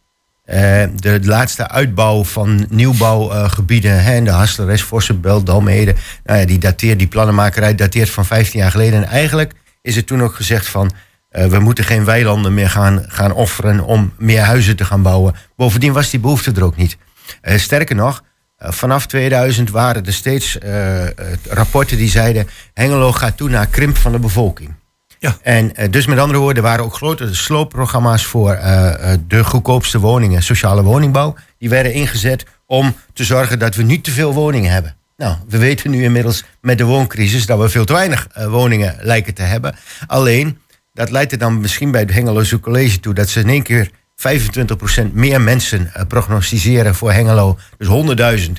[0.45, 4.03] De laatste uitbouw van nieuwbouwgebieden...
[4.03, 5.95] hè, in de Hassleres, Vossenbelt, Dalmede...
[6.23, 9.03] Nou ja, die, dateert, die plannenmakerij dateert van 15 jaar geleden.
[9.03, 10.91] En eigenlijk is er toen ook gezegd van...
[11.35, 15.35] eh, we moeten geen weilanden meer gaan, gaan offeren om meer huizen te gaan bouwen.
[15.55, 16.97] Bovendien was die behoefte er ook niet.
[17.41, 18.23] Eh, sterker nog,
[18.57, 20.57] eh, vanaf 2000 waren er steeds
[21.49, 22.47] rapporten die zeiden...
[22.73, 24.73] Hengelo gaat toe naar krimp van de bevolking.
[25.19, 25.37] Ja.
[25.41, 28.59] En dus met andere woorden, er waren ook grote sloopprogramma's voor
[29.27, 31.35] de goedkoopste woningen, sociale woningbouw.
[31.57, 34.95] Die werden ingezet om te zorgen dat we niet te veel woningen hebben.
[35.17, 39.33] Nou, we weten nu inmiddels met de wooncrisis dat we veel te weinig woningen lijken
[39.33, 39.75] te hebben.
[40.07, 40.59] Alleen,
[40.95, 43.89] dat leidt er dan misschien bij het Hengeloze College toe dat ze in één keer
[43.89, 47.57] 25% meer mensen eh, prognosticeren voor Hengelo.
[47.77, 47.87] Dus
[48.47, 48.51] 100.000.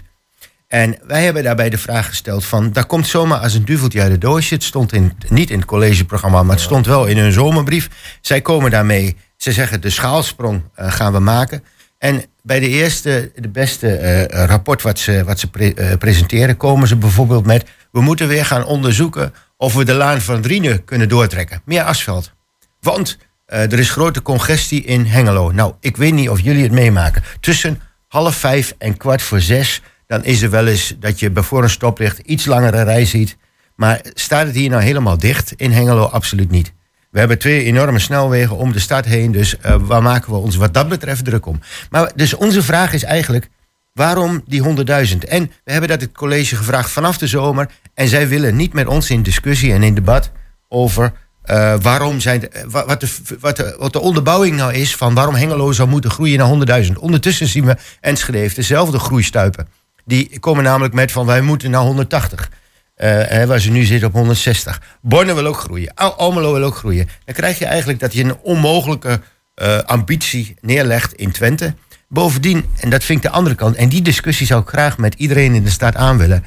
[0.69, 2.73] En wij hebben daarbij de vraag gesteld van...
[2.73, 4.55] daar komt zomaar als een duveltje uit de doosje.
[4.55, 7.89] Het stond in, niet in het collegeprogramma, maar het stond wel in hun zomerbrief.
[8.21, 9.17] Zij komen daarmee.
[9.37, 11.65] Ze zeggen de schaalsprong eh, gaan we maken.
[11.99, 16.57] En bij de eerste, de beste eh, rapport wat ze, wat ze pre- presenteren...
[16.57, 17.65] komen ze bijvoorbeeld met...
[17.93, 21.63] we moeten weer gaan onderzoeken of we de Laan van Drienen kunnen doortrekken.
[21.65, 22.33] Meer asfalt.
[22.81, 25.51] Want eh, er is grote congestie in Hengelo.
[25.51, 27.23] Nou, ik weet niet of jullie het meemaken.
[27.41, 29.83] Tussen half vijf en kwart voor zes...
[30.07, 33.37] dan is er wel eens dat je voor een stoplicht iets langere rij ziet.
[33.77, 35.53] Maar staat het hier nou helemaal dicht?
[35.57, 36.73] In Hengelo absoluut niet.
[37.11, 39.33] We hebben twee enorme snelwegen om de stad heen.
[39.33, 41.61] Dus eh, waar maken we ons wat dat betreft druk om?
[41.91, 43.49] Maar dus onze vraag is eigenlijk...
[43.93, 45.29] Waarom die 100.000?
[45.29, 47.69] En we hebben dat het college gevraagd vanaf de zomer.
[47.97, 50.31] En zij willen niet met ons in discussie en in debat
[50.69, 53.09] over eh, waarom zijn wat, de,
[53.41, 56.93] wat, de, wat de onderbouwing nou is van waarom Hengelo zou moeten groeien naar 100.000.
[56.93, 59.69] Ondertussen zien we Enschede heeft dezelfde groeistuipen.
[60.05, 62.51] Die komen namelijk met van wij moeten naar 180.
[62.95, 64.81] Eh, hè, waar ze nu zitten op 160.
[65.01, 65.95] Borne wil ook groeien.
[65.95, 67.09] Al- Almelo wil ook groeien.
[67.25, 69.21] Dan krijg je eigenlijk dat je een onmogelijke
[69.55, 71.75] eh, ambitie neerlegt in Twente.
[72.09, 73.77] Bovendien, en dat vind ik de andere kant...
[73.77, 76.45] en die discussie zou ik graag met iedereen in de stad aan willen...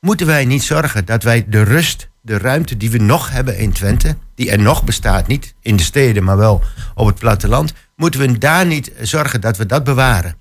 [0.00, 3.72] moeten wij niet zorgen dat wij de rust, de ruimte die we nog hebben in
[3.72, 4.16] Twente...
[4.34, 6.62] die er nog bestaat, niet in de steden, maar wel
[6.94, 7.72] op het platteland...
[7.96, 10.34] moeten we daar niet zorgen dat we dat bewaren.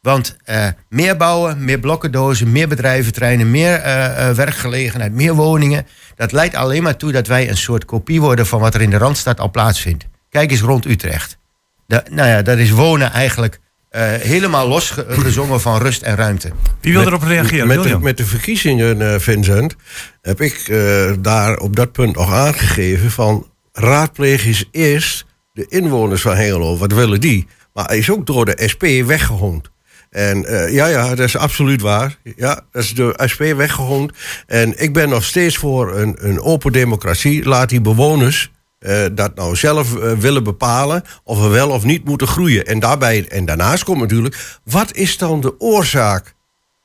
[0.00, 5.86] Want eh, meer bouwen, meer blokkendozen, meer bedrijventreinen, meer eh, eh, werkgelegenheid, meer woningen.
[6.16, 8.90] Dat leidt alleen maar toe dat wij een soort kopie worden van wat er in
[8.90, 10.06] de Randstad al plaatsvindt.
[10.28, 11.38] Kijk eens rond Utrecht.
[11.86, 13.59] Nou ja, dat is wonen eigenlijk
[13.90, 16.50] eh, helemaal losgezongen van rust en ruimte.
[16.80, 17.66] Wie wil erop reageren?
[17.66, 18.02] Met de, William?
[18.02, 19.76] met de verkiezingen, eh, Vincent,
[20.22, 26.22] heb ik eh, daar op dat punt nog aangegeven van raadpleeg eens eerst de inwoners
[26.22, 26.76] van Hengelo.
[26.76, 27.46] Wat willen die?
[27.72, 29.70] Maar hij is ook door de SP weggehoond.
[30.10, 32.16] En eh, ja, ja, dat is absoluut waar.
[32.36, 34.12] Ja, dat is de SP weggehoond.
[34.46, 37.44] En ik ben nog steeds voor een, een open democratie.
[37.44, 38.50] Laat die bewoners
[38.80, 42.66] eh, dat nou zelf eh, willen bepalen of we wel of niet moeten groeien.
[42.66, 46.34] En, daarbij, en daarnaast komt natuurlijk, wat is dan de oorzaak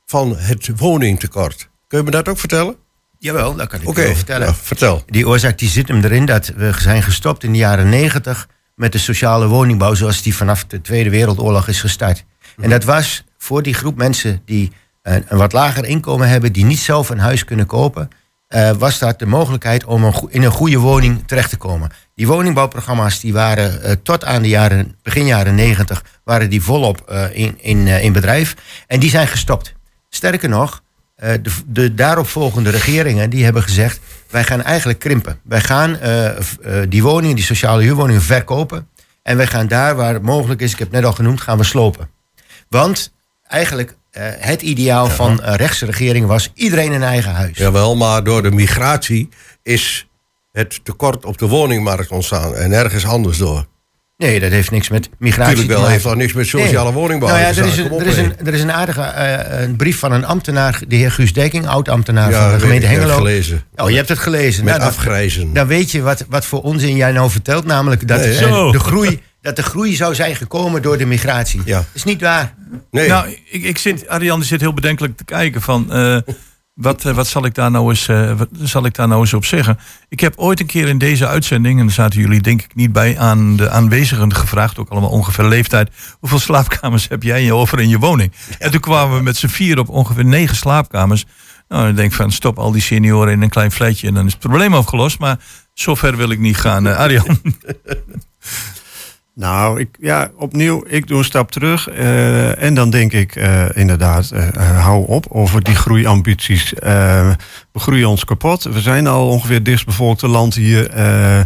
[0.06, 1.68] van het woningtekort?
[1.88, 2.76] Kun je me dat ook vertellen?
[3.18, 4.46] Jawel, dat kan ik je wel vertellen.
[4.46, 5.02] ja, vertel.
[5.06, 8.92] Die oorzaak die zit hem erin dat we zijn gestopt in de jaren negentig met
[8.92, 12.24] de sociale woningbouw zoals die vanaf de Tweede Wereldoorlog is gestart.
[12.60, 16.64] En dat was voor die groep mensen die een, een wat lager inkomen hebben, die
[16.64, 18.08] niet zelf een huis kunnen kopen,
[18.46, 21.90] eh, was dat de mogelijkheid om in een goede woning terecht te komen.
[22.14, 27.00] Die woningbouwprogramma's die waren eh, tot aan de jaren, begin jaren negentig, waren die volop
[27.00, 28.56] eh, in, in, in bedrijf.
[28.86, 29.74] En die zijn gestopt.
[30.08, 30.82] Sterker nog,
[31.16, 34.00] de, de daaropvolgende regeringen die hebben gezegd...
[34.30, 35.38] wij gaan eigenlijk krimpen.
[35.42, 35.98] Wij gaan
[36.88, 38.88] die woningen, die sociale huurwoningen verkopen...
[39.22, 41.64] en wij gaan daar waar mogelijk is, ik heb het net al genoemd, gaan we
[41.64, 42.08] slopen.
[42.68, 47.58] Want eigenlijk het ideaal van eh, rechtse regering was iedereen een eigen huis.
[47.58, 49.28] Jawel, maar door de migratie
[49.62, 50.06] is
[50.52, 52.54] het tekort op de woningmarkt ontstaan.
[52.54, 53.66] En ergens anders door.
[54.18, 55.92] Nee, dat heeft niks met migratie Tuurlijk wel, te maken.
[55.92, 57.92] heeft toch niks met sociale woningbouw Nou ja, te er, is maken.
[57.94, 60.96] een, er, is een, er is een aardige eh, een brief van een ambtenaar, de
[60.96, 63.26] heer Guus Dekking, oud-ambtenaar Ja, van de gemeente ik, ik heb Hengelo.
[63.26, 63.64] het gelezen.
[63.76, 64.64] Oh, je hebt het gelezen.
[64.64, 65.52] Met Nou, dan- afgrijzen.
[65.52, 67.64] Dan weet je wat, wat voor onzin jij nou vertelt.
[67.64, 71.60] Namelijk dat Nee, eh, de groei, dat de groei zou zijn gekomen door de migratie.
[71.64, 71.76] Ja.
[71.76, 72.54] Dat is niet waar.
[72.90, 73.08] Nee.
[73.08, 75.92] Nou, ik, ik zit, Ariane zit heel bedenkelijk te kijken van...
[75.92, 76.18] eh,
[76.74, 79.34] wat, eh, wat zal, ik daar nou eens, eh, wat zal ik daar nou eens
[79.34, 79.78] op zeggen?
[80.08, 81.78] Ik heb ooit een keer in deze uitzending...
[81.78, 84.78] en daar zaten jullie denk ik niet bij aan de aanwezigen gevraagd...
[84.78, 85.90] ook allemaal ongeveer leeftijd...
[86.18, 88.32] hoeveel slaapkamers heb jij in je over in je woning?
[88.58, 91.24] En toen kwamen we met z'n vier op ongeveer negen slaapkamers.
[91.68, 94.06] Nou, dan denk ik van stop al die senioren in een klein flatje...
[94.08, 95.18] en dan is het probleem afgelost.
[95.18, 95.38] Maar
[95.74, 96.86] zover wil ik niet gaan.
[96.86, 97.40] Eh Arjan,
[99.38, 101.88] Nou, ik, ja, opnieuw, ik doe een stap terug.
[101.88, 106.72] eh, en dan denk ik eh, inderdaad, eh, hou op over die groeiambities.
[106.72, 107.36] We
[107.74, 108.62] groeien ons kapot.
[108.62, 110.90] We zijn al ongeveer het dichtstbevolkte land hier.
[110.90, 111.40] Eh,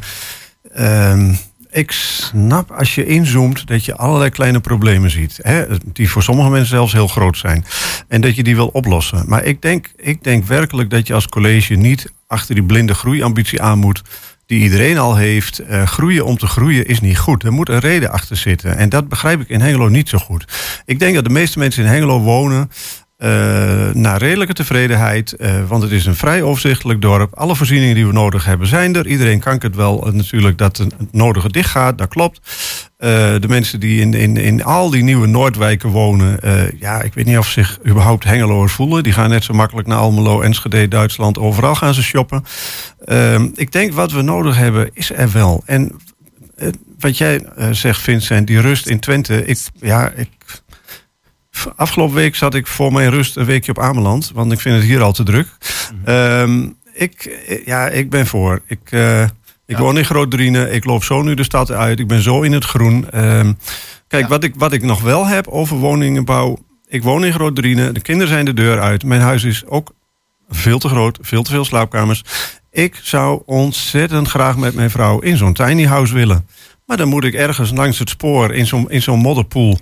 [0.75, 1.35] ehm,
[1.71, 5.39] ik snap als je inzoomt dat je allerlei kleine problemen ziet.
[5.43, 7.65] Hè, die voor sommige mensen zelfs heel groot zijn.
[8.09, 9.25] En dat je die wil oplossen.
[9.29, 13.63] Maar ik denk, ik denk werkelijk dat je als college niet achter die blinde groeiambitie
[13.63, 14.03] aan moet
[14.51, 15.59] die iedereen al heeft.
[15.59, 17.43] Eh, groeien om te groeien is niet goed.
[17.43, 18.77] Er moet een reden achter zitten.
[18.77, 20.45] En dat begrijp ik in Hengelo niet zo goed.
[20.85, 22.71] Ik denk dat de meeste mensen in Hengelo wonen.
[23.21, 27.35] Eh, naar redelijke tevredenheid, eh, want het is een vrij overzichtelijk dorp.
[27.35, 29.07] Alle voorzieningen die we nodig hebben zijn er.
[29.07, 32.41] Iedereen kan het wel natuurlijk dat het nodige dicht gaat, dat klopt.
[32.97, 33.09] Eh,
[33.41, 36.39] de mensen die in, in, in al die nieuwe Noordwijken wonen,
[36.79, 39.03] ja, ik weet niet of ze zich überhaupt Hengeloers voelen.
[39.03, 42.45] Die gaan net zo makkelijk naar Almelo, Enschede, Duitsland, overal gaan ze shoppen.
[43.05, 45.63] Ehm, ik denk wat we nodig hebben is er wel.
[45.67, 45.93] En
[46.99, 49.45] wat jij zegt, Vincent, die rust in Twente.
[49.47, 50.29] Ik, ja, ik,
[51.77, 54.85] afgelopen week zat ik voor mijn rust een weekje op Ameland, want ik vind het
[54.85, 55.49] hier al te druk.
[56.05, 58.63] Ehm, ik, ja, ik ben voor.
[58.67, 59.23] Ik, eh,
[59.67, 60.71] ik woon in Groot Driene.
[60.71, 61.99] Ik loop zo nu de stad uit.
[61.99, 63.11] Ik ben zo in het groen.
[63.11, 63.53] Ehm,
[64.09, 66.59] kijk, wat, ik, wat ik nog wel heb over woningenbouw.
[66.87, 67.93] Ik woon in Groot Driene.
[67.93, 69.05] De kinderen zijn de deur uit.
[69.05, 69.93] Mijn huis is ook
[70.49, 71.19] veel te groot.
[71.21, 72.25] Veel te veel slaapkamers.
[72.71, 76.47] Ik zou ontzettend graag met mijn vrouw in zo'n tiny house willen.
[76.87, 79.79] Maar dan moet ik ergens langs het spoor in zo'n in zo'n modderpoel.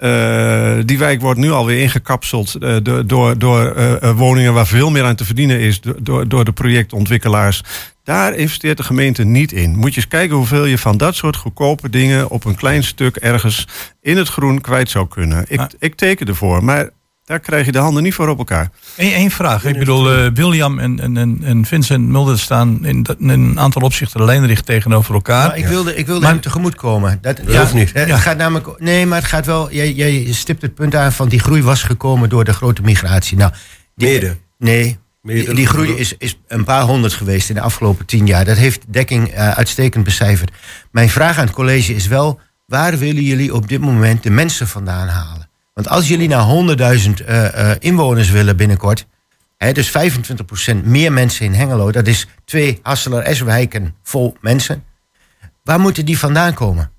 [0.00, 4.90] Eh, die wijk wordt nu alweer ingekapseld eh, door, door, door eh, woningen waar veel
[4.90, 7.62] meer aan te verdienen is do- door, door de projectontwikkelaars.
[8.04, 9.76] Daar investeert de gemeente niet in.
[9.76, 13.16] Moet je eens kijken hoeveel je van dat soort goedkope dingen op een klein stuk
[13.16, 13.66] ergens
[14.00, 15.44] in het groen kwijt zou kunnen.
[15.48, 16.90] Ik, Maar- ik teken ervoor, maar
[17.30, 18.70] daar krijg je de handen niet voor op elkaar.
[18.96, 19.64] Eén één vraag.
[19.64, 23.60] Ik bedoel, eh, William en, en, en, en Vincent Mulder staan in, dat- in een
[23.60, 25.56] aantal opzichten lijnrecht tegenover elkaar.
[25.56, 27.18] Ik wilde, ik wilde Maar- hem tegemoet komen.
[27.20, 27.92] Dat, Dat hoeft niet.
[27.92, 28.16] Het Ja.
[28.16, 29.72] gaat namelijk, nee, maar het gaat wel.
[29.72, 33.36] Jij, jij stipt het punt aan van die groei was gekomen door de grote migratie.
[33.36, 33.52] Nou,
[33.94, 34.36] die, Mede.
[34.58, 35.44] Nee, Mede.
[35.44, 38.44] die, die groei is, is een paar honderd geweest in de afgelopen tien jaar.
[38.44, 40.50] Dat heeft dekking eh, uitstekend becijferd.
[40.92, 44.68] Mijn vraag aan het college is wel: waar willen jullie op dit moment de mensen
[44.68, 45.49] vandaan halen?
[45.74, 46.46] Want als jullie naar
[46.98, 49.06] 100.000 eh, eh, inwoners willen binnenkort,
[49.56, 54.84] hè, dus 25% meer mensen in Hengelo, dat is twee Hasseler-S-wijken vol mensen.
[55.64, 56.90] Waar moeten die vandaan komen?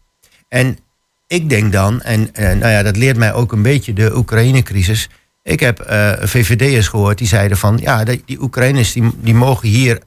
[0.48, 0.78] En
[1.28, 5.10] ik denk dan, en eh, nou ja, dat leert mij ook een beetje de Oekraïne-crisis.
[5.44, 7.78] Ik heb eh VVD'ers gehoord die zeiden van...
[7.82, 10.02] ja, die, Oekraïners die, die mogen hier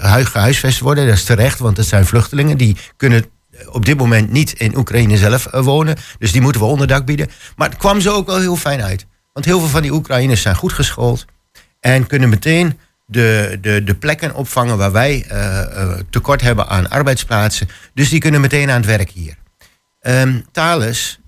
[0.00, 1.06] hu- gehuisvest worden.
[1.06, 2.58] Dat is terecht, want het zijn vluchtelingen.
[2.58, 3.24] Die kunnen
[3.66, 5.96] op dit moment niet in Oekraïne zelf eh, wonen.
[6.18, 7.30] Dus die moeten we onderdak bieden.
[7.56, 9.06] Maar het kwam zo ook wel heel fijn uit.
[9.32, 11.24] Want heel veel van die Oekraïners zijn goed geschoold...
[11.80, 16.90] en kunnen meteen de, de, de plekken opvangen waar wij eh, eh, tekort hebben aan
[16.90, 17.68] arbeidsplaatsen.
[17.94, 19.34] Dus die kunnen meteen aan het werk hier.
[20.00, 21.20] Ehm Thales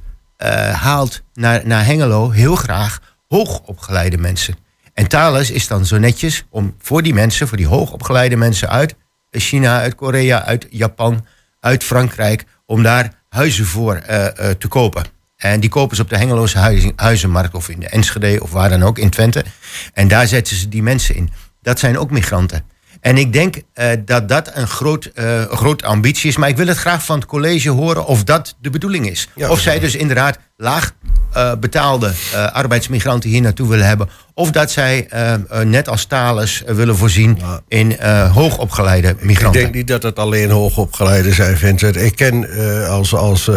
[0.72, 4.56] haalt naar, naar Hengelo heel graag hoogopgeleide mensen.
[4.94, 8.94] En Thales is dan zo netjes om voor die mensen, voor die hoogopgeleide mensen uit
[9.40, 11.26] China, uit Korea, uit Japan,
[11.62, 15.04] uit Frankrijk, om daar huizen voor eh, eh, te kopen.
[15.36, 18.68] En die kopen ze op de Hengeloze huizen- huizenmarkt of in de Enschede of waar
[18.68, 19.44] dan ook in Twente.
[19.92, 21.30] En daar zetten ze die mensen in.
[21.60, 22.64] Dat zijn ook migranten.
[23.00, 25.10] En ik denk eh, dat dat een groot,
[25.50, 26.36] grote ambitie is.
[26.36, 29.28] Maar ik wil het graag van het college horen of dat de bedoeling is.
[29.34, 30.92] Ja, of zij dus inderdaad laag
[31.32, 34.08] eh, betaalde eh, arbeidsmigranten hier naartoe willen hebben.
[34.34, 39.60] Of dat zij eh, net als Thales willen voorzien in hoogopgeleide Ik migranten.
[39.60, 41.96] denk niet dat het alleen hoogopgeleide zijn, Vincent.
[41.96, 42.48] Ik ken
[42.88, 43.50] als, als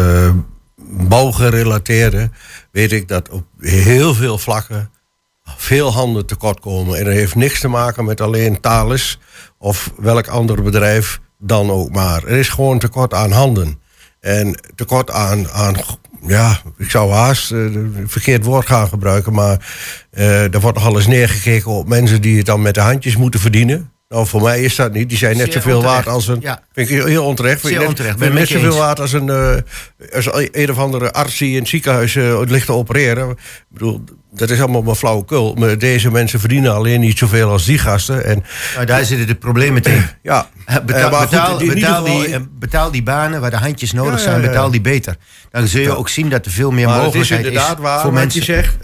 [0.88, 2.30] bouwgerelateerde,
[2.70, 4.90] weet ik dat op heel veel vlakken
[5.56, 6.98] veel handen tekort komen.
[6.98, 9.18] En dat heeft niks te maken met alleen Thales
[9.58, 12.24] of welk ander bedrijf dan ook maar.
[12.24, 13.80] Er is gewoon tekort aan handen.
[14.20, 15.74] En tekort aan, aan
[16.26, 19.74] ja, ik zou haast eh, een verkeerd woord gaan gebruiken, maar
[20.10, 23.90] eh er wordt eens neergekeken op mensen die het dan met de handjes moeten verdienen.
[24.08, 25.08] Nou, voor mij is dat niet.
[25.08, 26.04] Die zijn net Zeer zoveel onterecht.
[26.04, 26.38] waard als een.
[26.40, 26.62] Ja.
[26.72, 27.60] Vind ik heel onterecht.
[27.66, 28.76] Zeer net, onterecht, ben net zoveel eens.
[28.76, 29.54] waard als een, eh,
[30.14, 33.30] als een of andere arts die in het ziekenhuis eh, ligt te opereren.
[33.30, 33.36] Ik
[33.68, 35.54] bedoel, dat is allemaal maar flauwekul.
[35.54, 38.24] Maar deze mensen verdienen alleen niet zoveel als die gasten.
[38.24, 40.02] En Nou, daar zitten de problemen meteen.
[40.22, 44.24] ja, Eh, Betaal, maar goed, betaal, die, betaal die banen waar de handjes nodig Ja,
[44.24, 45.16] ja, zijn, betaal die beter.
[45.50, 48.12] Dan zul je ook zien dat er veel meer Maar is mogelijkheid inderdaad waar voor
[48.12, 48.40] wat mensen.
[48.40, 48.76] je zegt.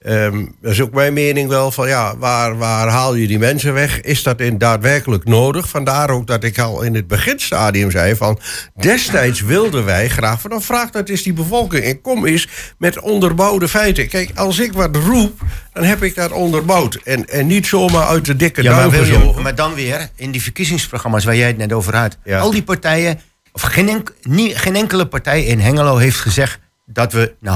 [0.00, 3.26] Eh, eh, ehm, dat is ook mijn mening wel van ja, waar, waar haal je
[3.26, 4.00] die mensen weg?
[4.00, 5.68] Is dat in daadwerkelijk nodig?
[5.68, 8.38] Vandaar ook dat ik al in het beginstadium zei van
[8.76, 13.00] destijds wilden wij graag van dan vraag dat is die bevolking en kom eens met
[13.00, 14.08] onderbouwde feiten.
[14.08, 15.40] Kijk, als ik wat roep,
[15.72, 19.54] dan heb ik dat onderbouwd en, en niet zomaar uit de dikke Ja, maar, William,
[19.54, 22.16] dan weer, in die verkiezingsprogramma's waar jij het net over had.
[22.24, 22.38] Ja.
[22.38, 23.20] Al die partijen,
[23.52, 26.58] of geen, nie- geen enkele partij in Hengelo heeft gezegd
[26.92, 27.54] dat we naar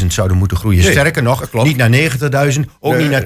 [0.00, 0.82] 100.000 zouden moeten groeien.
[0.82, 1.66] Nee, Sterker nog, klopt.
[1.66, 3.02] niet naar 90.000, ook Nee.
[3.02, 3.22] niet naar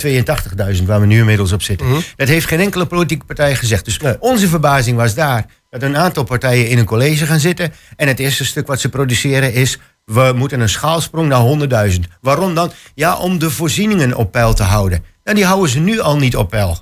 [0.76, 1.86] 82.000, waar we nu inmiddels op zitten.
[2.16, 3.84] Dat heeft geen enkele politieke partij gezegd.
[3.84, 4.16] Dus Nee.
[4.20, 7.72] onze verbazing was daar dat een aantal partijen in een college gaan zitten.
[7.96, 9.78] En het eerste stuk wat ze produceren is.
[10.04, 12.06] We moeten een schaalsprong naar 100.000.
[12.20, 12.72] Waarom dan?
[12.94, 15.04] Ja, om de voorzieningen op peil te houden.
[15.24, 16.78] Nou, die houden ze nu al niet op peil.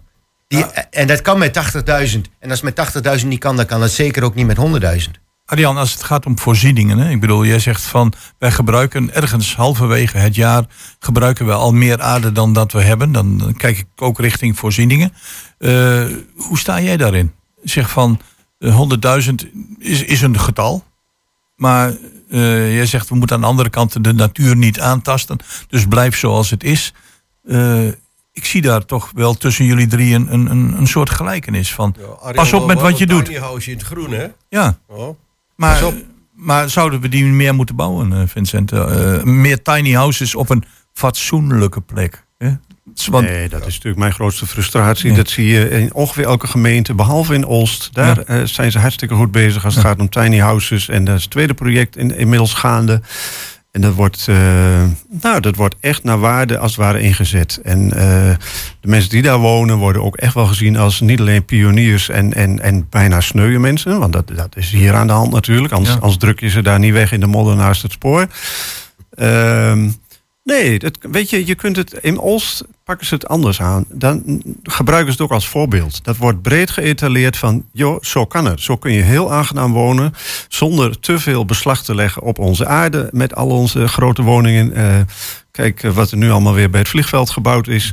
[0.49, 2.29] Die, En dat kan met 80.000.
[2.39, 5.19] En als het met 80.000 niet kan, dan kan dat zeker ook niet met 100.000.
[5.49, 7.11] Arjan, als het gaat om voorzieningen, hè?
[7.11, 10.65] ik bedoel, jij zegt van wij gebruiken ergens halverwege het jaar
[10.99, 13.13] gebruiken we al meer aarde dan dat we hebben.
[13.13, 15.13] Dan, dan kijk ik ook richting voorzieningen.
[15.59, 16.05] Eh,
[16.37, 17.33] hoe sta jij daarin?
[17.63, 18.21] Zeg van
[18.59, 18.81] eh,
[19.21, 19.35] 100.000
[19.79, 20.85] is, is een getal,
[21.57, 21.93] maar
[22.31, 26.17] eh, jij zegt we moeten aan de andere kant de natuur niet aantasten, dus blijf
[26.17, 26.95] zoals het is.
[27.45, 27.87] Eh,
[28.33, 31.95] ik zie daar toch wel tussen jullie drie een, een, een, soort gelijkenis van.
[32.33, 33.25] Pas op met wat je doet.
[33.25, 34.27] Tiny house in het groen, hè?
[34.49, 34.79] Ja.
[34.87, 35.17] Oh.
[35.59, 35.83] Maar,
[36.35, 38.73] maar zouden we die meer moeten bouwen, eh, Vincent?
[38.73, 42.25] Eh, meer tiny houses op een fatsoenlijke plek.
[42.39, 42.51] Hè?
[43.11, 45.11] Want, Nee, dat is natuurlijk mijn grootste frustratie.
[45.11, 45.17] Ja.
[45.17, 47.89] Dat zie je in ongeveer elke gemeente, behalve in Olst.
[47.93, 48.25] Daar Ja.
[48.25, 50.89] eh, zijn ze hartstikke goed bezig als het gaat om tiny houses.
[50.89, 53.01] En dat is het tweede project in, inmiddels gaande.
[53.71, 54.85] En dat wordt, eh,
[55.21, 57.61] nou, dat wordt echt naar waarde als het ware ingezet.
[57.63, 58.37] En eh,
[58.81, 62.35] de mensen die daar wonen worden ook echt wel gezien als niet alleen pioniers en,
[62.35, 63.99] en, en bijna sneuwe mensen.
[63.99, 65.73] Want dat, dat is hier aan de hand natuurlijk.
[65.73, 66.01] Anders, Ja.
[66.01, 68.27] anders druk je ze daar niet weg in de modder naast het spoor.
[69.15, 69.89] Ehm,
[70.45, 73.85] nee, dat, weet je, je kunt het in Oost pakken ze het anders aan.
[73.89, 76.05] Dan gebruiken ze het ook als voorbeeld.
[76.05, 78.61] Dat wordt breed geëtaleerd van, joh, zo kan het.
[78.61, 80.13] Zo kun je heel aangenaam wonen
[80.49, 84.73] zonder te veel beslag te leggen op onze aarde met al onze grote woningen.
[84.75, 84.97] Eh,
[85.51, 87.93] kijk eh, wat er nu allemaal weer bij het vliegveld gebouwd is.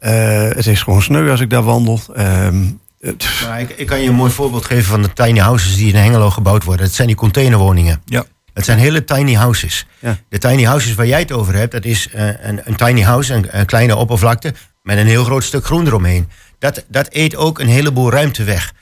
[0.00, 2.00] Eh, het is gewoon sneu als ik daar wandel.
[2.14, 2.64] Ehm,
[3.00, 5.88] het- Maar ik, ik kan je een mooi voorbeeld geven van de tiny houses die
[5.88, 6.86] in Hengelo gebouwd worden.
[6.86, 8.02] Dat zijn die containerwoningen.
[8.04, 8.24] ja.
[8.58, 9.86] Het zijn hele tiny houses.
[9.98, 10.16] Ja.
[10.28, 13.34] De tiny houses waar jij het over hebt, dat is eh, een, een tiny house,
[13.34, 16.28] een, een kleine oppervlakte met een heel groot stuk groen eromheen.
[16.58, 18.72] Dat, dat eet ook een heleboel ruimte weg.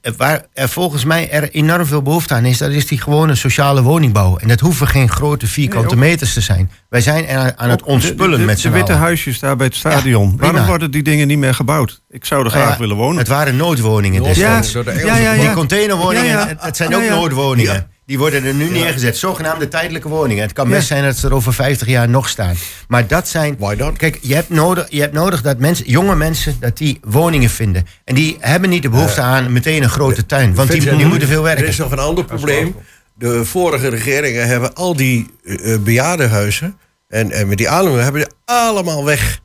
[0.00, 3.34] Eh, Waar er volgens mij er enorm veel behoefte aan is, dat is die gewone
[3.34, 4.36] sociale woningbouw.
[4.36, 6.70] En dat hoeven geen grote vierkante Nee, meters te zijn.
[6.88, 9.02] Wij zijn er aan het de- ontspullen de, de, met de z'n witte allen.
[9.04, 10.36] huisjes daar bij het stadion.
[10.36, 12.02] Waarom worden die dingen niet meer gebouwd?
[12.08, 13.18] Ik zou er Nou graag ja, willen wonen.
[13.18, 14.72] Het waren noodwoningen destijds.
[14.72, 15.40] door de ja, ja, ja.
[15.40, 16.54] Die containerwoningen, Ja, ja.
[16.58, 17.14] het- zijn ook ja.
[17.14, 17.90] noodwoningen.
[18.06, 19.16] Die worden er nu neergezet.
[19.16, 20.42] Zogenaamde tijdelijke woningen.
[20.42, 20.74] Het kan Ja.
[20.74, 22.54] best zijn dat ze er over 50 jaar nog staan.
[22.88, 23.56] Maar dat zijn...
[23.58, 23.96] Why not?
[23.96, 27.86] Kijk, je hebt, nodig, je hebt nodig dat mensen, jonge mensen dat die woningen vinden.
[28.04, 30.54] En die hebben niet de behoefte aan meteen een grote tuin.
[30.54, 31.66] Want die, moeten veel Er werken.
[31.66, 32.74] is nog een ander probleem.
[33.14, 36.78] De vorige regeringen hebben al die eh, eh, bejaardenhuizen...
[37.08, 39.40] En, en met die aannemingen hebben ze allemaal weg.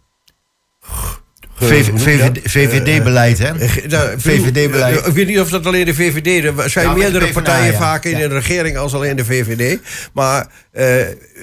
[2.43, 3.57] VVD-beleid, hè?
[3.59, 5.01] Eh, nou, VVD-beleid.
[5.01, 6.45] eh, Ik weet niet of dat alleen de VVD...
[6.57, 7.77] Er zijn meerdere PvdA, partijen ja.
[7.77, 8.27] vaak in Ja.
[8.27, 9.79] de regering als alleen de VVD.
[10.13, 10.95] Maar eh,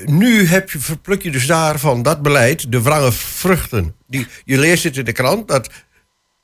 [0.04, 3.94] nu heb je, verpluk je dus daar van dat beleid de wrange vruchten.
[4.06, 5.70] Die, je leest het in de krant dat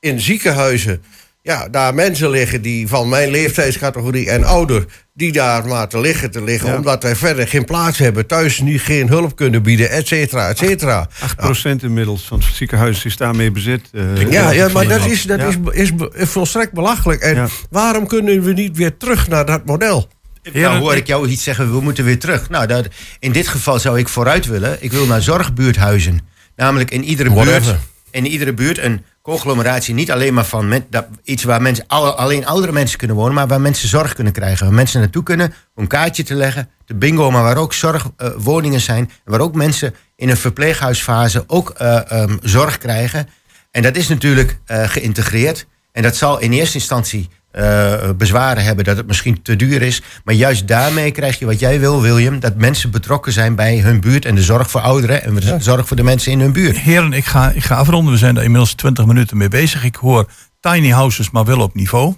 [0.00, 1.02] in ziekenhuizen...
[1.46, 4.84] Ja, daar mensen liggen die van mijn leeftijdscategorie en ouder...
[5.14, 6.68] die daar maar te liggen te liggen...
[6.70, 6.76] Ja.
[6.76, 8.26] omdat wij verder geen plaats hebben...
[8.26, 11.08] thuis niet geen hulp kunnen bieden, et cetera, et cetera.
[11.46, 13.80] 8% inmiddels van het ziekenhuis is daarmee bezet.
[13.92, 15.46] eh, Ja, ja, maar dat, is, dat Ja.
[15.72, 17.20] is, is, volstrekt belachelijk.
[17.20, 17.48] En Ja.
[17.70, 20.08] waarom kunnen we niet weer terug naar dat model?
[20.52, 22.48] Nou hoor ik jou iets zeggen, we moeten weer terug.
[22.50, 22.88] Nou, dat,
[23.18, 24.76] in dit geval zou ik vooruit willen.
[24.80, 26.20] Ik wil naar zorgbuurthuizen.
[26.56, 27.62] Namelijk in iedere Whatever.
[27.62, 27.78] buurt,
[28.10, 29.94] in iedere buurt een conglomeratie.
[29.94, 33.34] Niet alleen maar van dat, iets waar mensen, alle- alleen oudere mensen kunnen wonen...
[33.34, 34.66] maar waar mensen zorg kunnen krijgen.
[34.66, 36.70] Waar mensen naartoe kunnen om een kaartje te leggen.
[36.84, 39.10] De bingo, maar waar ook zorgwoningen zijn.
[39.24, 43.28] En waar ook mensen in een verpleeghuisfase ook eh, ehm, zorg krijgen.
[43.70, 45.66] En dat is natuurlijk eh, geïntegreerd.
[45.92, 50.02] En dat zal in eerste instantie eh, bezwaren hebben dat het misschien te duur is.
[50.24, 52.40] Maar juist daarmee krijg je wat jij wil, William.
[52.40, 55.86] Dat mensen betrokken zijn bij hun buurt en de zorg voor ouderen en de zorg
[55.86, 56.78] voor de mensen in hun buurt.
[56.78, 58.12] Heren, ik ga, ik ga afronden.
[58.12, 59.84] We zijn daar inmiddels 20 minuten mee bezig.
[59.84, 60.30] Ik hoor
[60.60, 62.14] tiny houses, maar wel op niveau.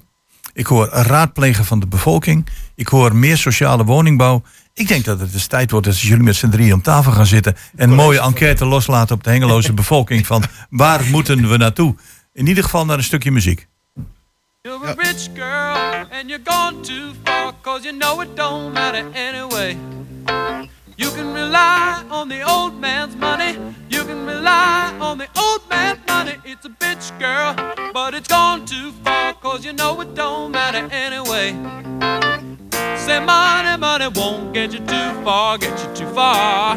[0.52, 2.46] Ik hoor raadplegen van de bevolking.
[2.74, 4.42] Ik hoor meer sociale woningbouw.
[4.74, 7.26] Ik denk dat het dus tijd wordt dat jullie met z'n drieën om tafel gaan
[7.26, 7.56] zitten.
[7.76, 10.26] En een mooie enquête loslaten op de hengeloze bevolking.
[10.26, 11.94] Van waar moeten we naartoe?
[12.32, 13.68] In ieder geval naar een stukje muziek.
[14.66, 19.08] You're a rich girl and you're gone too far cause you know it don't matter
[19.14, 19.78] anyway.
[20.96, 23.52] You can rely on the old man's money.
[23.88, 26.34] You can rely on the old man's money.
[26.44, 27.54] It's a bitch girl,
[27.92, 31.52] but it's gone too far cause you know it don't matter anyway.
[32.98, 36.76] Say money, money won't get you too far, get you too far.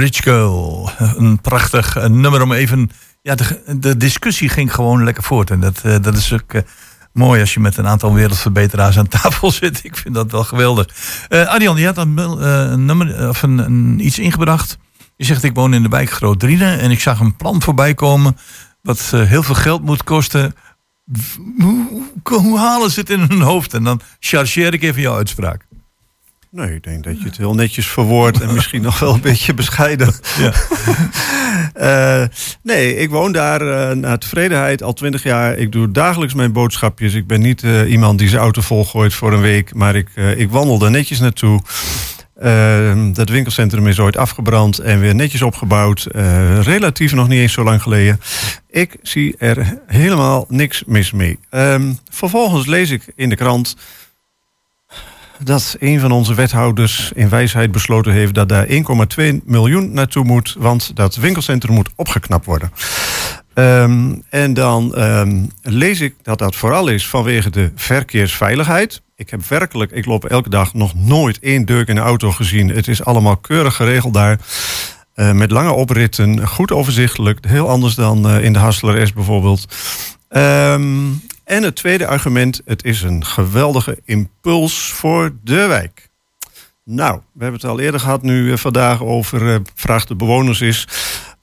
[0.00, 0.90] Rich Girl.
[0.98, 2.90] Een prachtig eh, nummer om even...
[3.22, 5.50] Ja, de, de discussie ging gewoon lekker voort.
[5.50, 6.62] En dat, eh, dat is ook eh,
[7.12, 9.84] mooi als je met een aantal wereldverbeteraars aan tafel zit.
[9.84, 10.86] Ik vind dat wel geweldig.
[11.28, 12.14] Arjan, je had een,
[12.84, 14.78] nummer, of een, iets ingebracht.
[15.16, 17.94] Je zegt, ik woon in de wijk Groot Drienen en ik zag een plan voorbij
[17.94, 18.36] komen...
[18.82, 20.54] wat heel veel geld moet kosten.
[21.58, 23.74] Hoe, hoe halen ze het in hun hoofd?
[23.74, 25.66] En dan chargeer ik even jouw uitspraak.
[26.52, 29.54] Nee, ik denk dat je het heel netjes verwoordt en misschien nog wel een beetje
[29.54, 30.14] bescheiden.
[30.38, 30.52] Ja.
[31.74, 32.22] Eh,
[32.62, 35.58] nee, ik woon daar eh, naar tevredenheid al twintig jaar.
[35.58, 37.14] Ik doe dagelijks mijn boodschapjes.
[37.14, 40.50] Ik ben niet eh, iemand die zijn auto volgooit voor een week, maar ik, ik
[40.50, 41.62] wandel er netjes naartoe.
[42.34, 46.06] Eh, dat winkelcentrum is ooit afgebrand en weer netjes opgebouwd.
[46.62, 48.20] Relatief nog niet eens zo lang geleden.
[48.70, 51.38] Ik zie er helemaal niks mis mee.
[51.50, 53.76] Ehm, vervolgens lees ik in de krant
[55.44, 58.74] dat een van onze wethouders in wijsheid besloten heeft dat daar 1,2
[59.44, 62.72] miljoen naartoe moet, want dat winkelcentrum moet opgeknapt worden.
[63.54, 69.02] Ehm, en dan ehm, lees ik dat dat vooral is vanwege de verkeersveiligheid.
[69.16, 72.68] Ik heb werkelijk, ik loop elke dag nog nooit één deuk in de auto gezien.
[72.68, 74.38] Het is allemaal keurig geregeld daar.
[75.14, 77.38] Eh, met lange opritten, goed overzichtelijk.
[77.46, 79.66] Heel anders dan eh, in de Hassler S bijvoorbeeld.
[80.28, 81.06] Ehm,
[81.50, 86.08] en het tweede argument, het is een geweldige impuls voor de wijk.
[86.84, 90.60] Nou, we hebben het al eerder gehad nu eh, vandaag over eh, vraag de bewoners
[90.60, 90.88] is.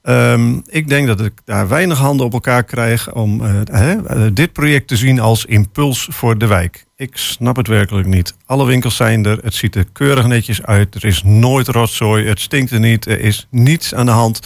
[0.02, 4.88] Ehm, ik denk dat ik daar weinig handen op elkaar krijg om eh, dit project
[4.88, 6.84] te zien als impuls voor de wijk.
[6.96, 8.34] Ik snap het werkelijk niet.
[8.46, 12.40] Alle winkels zijn er, het ziet er keurig netjes uit, er is nooit rotzooi, het
[12.40, 14.40] stinkt er niet, er is niets aan de hand.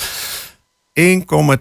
[1.01, 1.05] 1,2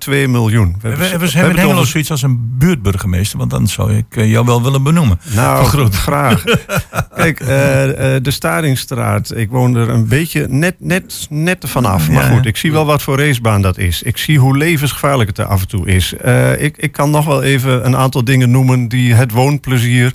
[0.10, 0.76] miljoen.
[0.82, 4.30] We, we, we hebben hebben in zoiets als een buurtburgemeester, want dan zou ik eh,
[4.30, 5.20] jou wel willen benoemen.
[5.36, 5.96] Nou, Groot.
[5.96, 6.44] graag.
[7.16, 9.36] Kijk, eh, eh, de Staringstraat.
[9.36, 12.10] Ik woon er een beetje net, net, net vanaf.
[12.10, 14.02] Maar Ja, goed, ik zie wel wat voor racebaan dat is.
[14.04, 16.14] Ik zie hoe levensgevaarlijk het er af en toe is.
[16.58, 20.14] Ik, ik kan nog wel even een aantal dingen noemen die het woonplezier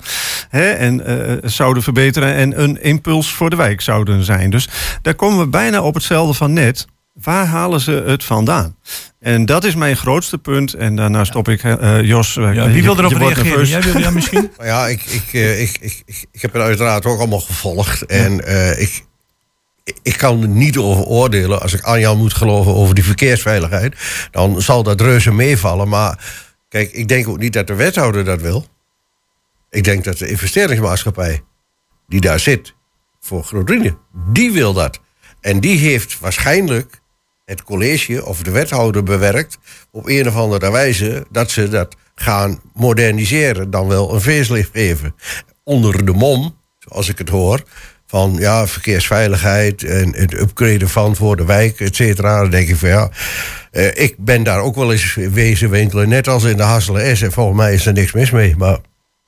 [0.49, 1.01] hè, en,
[1.43, 2.33] zouden verbeteren.
[2.33, 4.49] En een impuls voor de wijk zouden zijn.
[4.49, 4.69] Dus
[5.01, 6.87] daar komen we bijna op hetzelfde van net.
[7.21, 8.75] Waar halen ze het vandaan?
[9.19, 10.73] En dat is mijn grootste punt.
[10.73, 12.33] En daarna stop ik, eh, Jos.
[12.33, 13.67] Ja, je- wie wil erop reageren?
[13.67, 14.51] Jij wil ja misschien?
[14.63, 18.05] Ja, ik, ik, eh, ik, ik, ik, ik heb het uiteraard ook allemaal gevolgd.
[18.05, 19.05] En eh, ik,
[20.03, 21.61] ik kan er niet over oordelen.
[21.61, 23.95] Als ik Arjan moet geloven over die verkeersveiligheid...
[24.31, 25.87] dan zal dat reuze meevallen.
[25.87, 26.19] Maar
[26.69, 28.65] kijk, ik denk ook niet dat de wethouder dat wil.
[29.69, 31.43] Ik denk dat de investeringsmaatschappij
[32.07, 32.75] die daar zit...
[33.19, 33.97] voor Grootdrine,
[34.31, 34.99] die wil dat.
[35.41, 36.99] En die heeft waarschijnlijk
[37.47, 39.57] het college of de wethouder bewerkt...
[39.91, 43.69] op een of andere wijze dat ze dat gaan moderniseren...
[43.69, 45.15] dan wel een facelift geven.
[45.63, 47.63] Onder de mom, zoals ik het hoor...
[48.07, 52.41] van ja, verkeersveiligheid en het upgraden van voor de wijk, et cetera.
[52.41, 53.09] Dan denk ik van ja,
[53.71, 56.09] eh, ik ben daar ook wel eens wezen winkelen...
[56.09, 57.21] net als in de Hasselen S.
[57.21, 58.55] En volgens mij is er niks mis mee.
[58.57, 58.77] Maar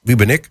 [0.01, 0.49] wie ben ik?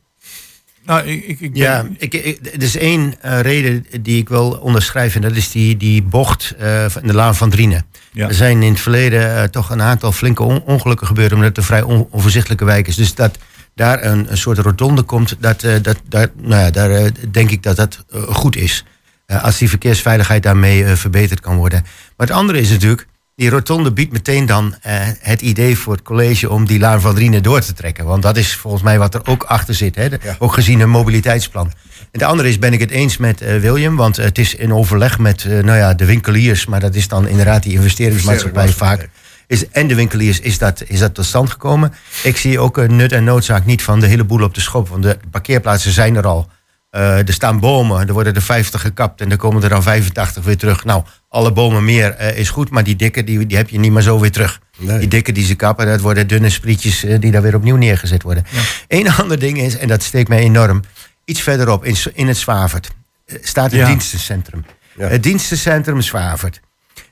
[0.88, 4.28] Nou, ik, ik, ik Ja, ben- ik, ik, er is één eh, reden die ik
[4.28, 5.22] wil onderschrijven.
[5.22, 7.86] En dat is die, die bocht eh, van de Laan van Drienen.
[8.12, 8.28] Ja.
[8.28, 11.32] Er zijn in het verleden eh, toch een aantal flinke on- ongelukken gebeurd...
[11.32, 12.96] omdat het een vrij on- onvoorzichtelijke wijk is.
[12.96, 13.38] Dus dat
[13.74, 15.36] daar een, een soort rotonde komt...
[15.40, 18.84] Dat, dat, daar, nou ja, daar denk ik dat dat goed is.
[19.26, 21.82] Als die verkeersveiligheid daarmee verbeterd kan worden.
[22.16, 23.06] Maar het andere is natuurlijk...
[23.38, 27.14] Die rotonde biedt meteen dan eh, het idee voor het college om die Laan van
[27.14, 28.04] Drienen door te trekken.
[28.04, 29.94] Want dat is volgens mij wat er ook achter zit.
[29.94, 30.08] Hè?
[30.08, 30.36] De- Ja.
[30.38, 31.72] Ook gezien een mobiliteitsplan.
[32.12, 33.96] En de andere is, ben ik het eens met eh, William.
[33.96, 36.66] Want het is in overleg met eh, nou ja, de winkeliers.
[36.66, 39.08] Maar dat is dan inderdaad die investeringsmaatschappij vaak.
[39.46, 41.92] Is, en de winkeliers is dat, is dat tot stand gekomen.
[42.22, 44.88] Ik zie ook een nut en noodzaak niet van de hele boel op de schop.
[44.88, 46.48] Want de parkeerplaatsen zijn er al.
[46.90, 50.56] Er staan bomen, er worden er 50 gekapt en er komen er dan 85 weer
[50.56, 50.84] terug.
[50.84, 53.92] Nou, alle bomen meer eh, is goed, maar die dikke die, die heb je niet
[53.92, 54.60] meer zo weer terug.
[54.78, 54.98] Nee.
[54.98, 58.22] Die dikke die ze kappen, dat worden dunne sprietjes eh, die daar weer opnieuw neergezet
[58.22, 58.44] worden.
[58.88, 60.82] Eén ander ding is, en dat steekt mij enorm,
[61.24, 62.90] iets verderop in, in het Zwavert
[63.26, 63.86] eh, staat het Ja.
[63.86, 64.64] dienstencentrum.
[64.96, 65.08] Ja.
[65.08, 66.60] Het dienstencentrum Zwavert.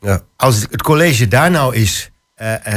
[0.01, 0.21] Ja.
[0.37, 1.75] Als het college daar nou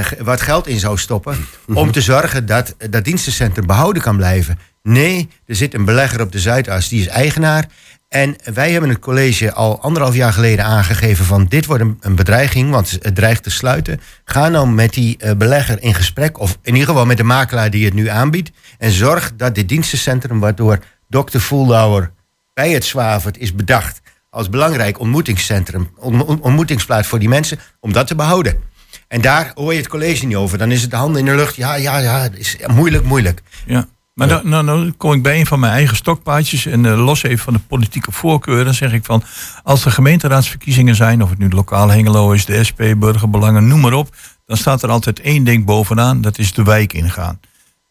[0.03, 1.37] ge- wat geld in zou stoppen...
[1.73, 4.59] om te zorgen dat dat dienstencentrum behouden kan blijven.
[4.83, 7.65] Nee, er zit een belegger op de Zuidas, die is eigenaar.
[8.09, 11.25] En wij hebben het college al anderhalf jaar geleden aangegeven...
[11.25, 14.01] van dit wordt een, bedreiging, want het dreigt te sluiten.
[14.25, 16.39] Ga nou met die eh, belegger in gesprek...
[16.39, 18.51] of in ieder geval met de makelaar die het nu aanbiedt...
[18.77, 22.11] en zorg dat dit dienstencentrum, waardoor dokter Voeldauer
[22.53, 27.93] bij het Zwavert is bedacht als belangrijk ontmoetingscentrum, on- on- ontmoetingsplaats voor die mensen, om
[27.93, 28.59] dat te behouden.
[29.07, 30.57] En daar hoor je het college niet over.
[30.57, 31.55] Dan is het de handen in de lucht.
[31.55, 33.41] Ja, ja, ja, het is moeilijk, moeilijk.
[33.65, 33.87] Ja.
[34.19, 37.23] Maar dan, nou, nou kom ik bij een van mijn eigen stokpaardjes en eh, los
[37.23, 38.63] even van de politieke voorkeur.
[38.63, 39.23] Dan zeg ik van,
[39.63, 43.93] als er gemeenteraadsverkiezingen zijn, of het nu lokaal Hengelo is, de SP, burgerbelangen, noem maar
[43.93, 44.15] op.
[44.45, 47.39] Dan staat er altijd één ding bovenaan, dat is de wijk ingaan.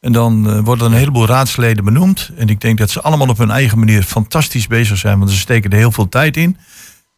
[0.01, 2.31] En dan eh, worden een heleboel raadsleden benoemd.
[2.37, 5.37] En ik denk dat ze allemaal op hun eigen manier fantastisch bezig zijn, want ze
[5.37, 6.57] steken er heel veel tijd in.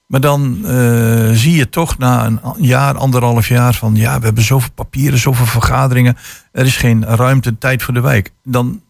[0.06, 4.44] Maar dan eh, zie je toch na een jaar, anderhalf jaar van ja, we hebben
[4.44, 6.16] zoveel papieren, zoveel vergaderingen.
[6.52, 8.32] Er is geen ruimte, tijd voor de wijk.
[8.42, 8.80] Dan,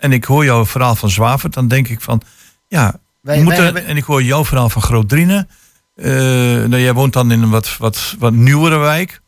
[0.00, 2.22] en ik hoor jouw verhaal van Zwavert, dan denk ik van
[2.68, 5.48] ja, Wij- we moeten, wij en ik hoor jouw verhaal van Groot Drienen.
[5.94, 9.20] Eh, nou, jij woont dan in een wat, wat, wat nieuwere wijk.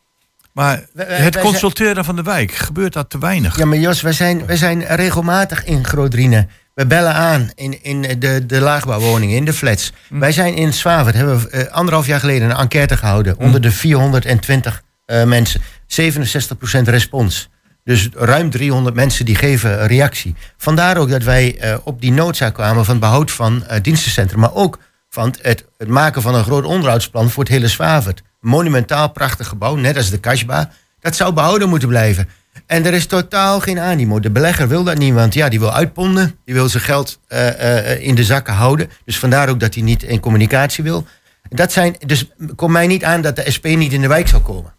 [0.52, 3.56] Maar het consulteren van de wijk, gebeurt dat te weinig?
[3.56, 6.50] Ja, maar Jos, wij zijn, wij zijn regelmatig in Groot-Drienen.
[6.74, 9.92] We bellen aan in, in de, de laagbouwwoningen, in de flats.
[10.08, 13.38] Wij zijn in Zwavert, hebben we eh, anderhalf jaar geleden een enquête gehouden...
[13.38, 15.60] onder de 420 eh, mensen.
[15.60, 15.64] 67%
[16.84, 17.48] respons.
[17.84, 20.34] Dus ruim 300 mensen die geven reactie.
[20.56, 24.40] Vandaar ook dat wij eh, op die noodzaak kwamen van behoud van het dienstencentrum...
[24.40, 24.78] maar ook
[25.10, 28.22] van het, het maken van een groot onderhoudsplan voor het hele Zwavert.
[28.40, 30.64] Monumentaal prachtig gebouw, net als de Kasbah.
[31.00, 32.28] Dat zou behouden moeten blijven.
[32.66, 34.20] En er is totaal geen animo.
[34.20, 36.38] De belegger wil dat niet, want ja, die wil uitponden.
[36.44, 38.90] Die wil zijn geld eh, in de zakken houden.
[39.04, 41.06] Dus vandaar ook dat hij niet in communicatie wil.
[41.48, 44.40] Dat zijn, dus kom mij niet aan dat de SP niet in de wijk zal
[44.40, 44.72] komen.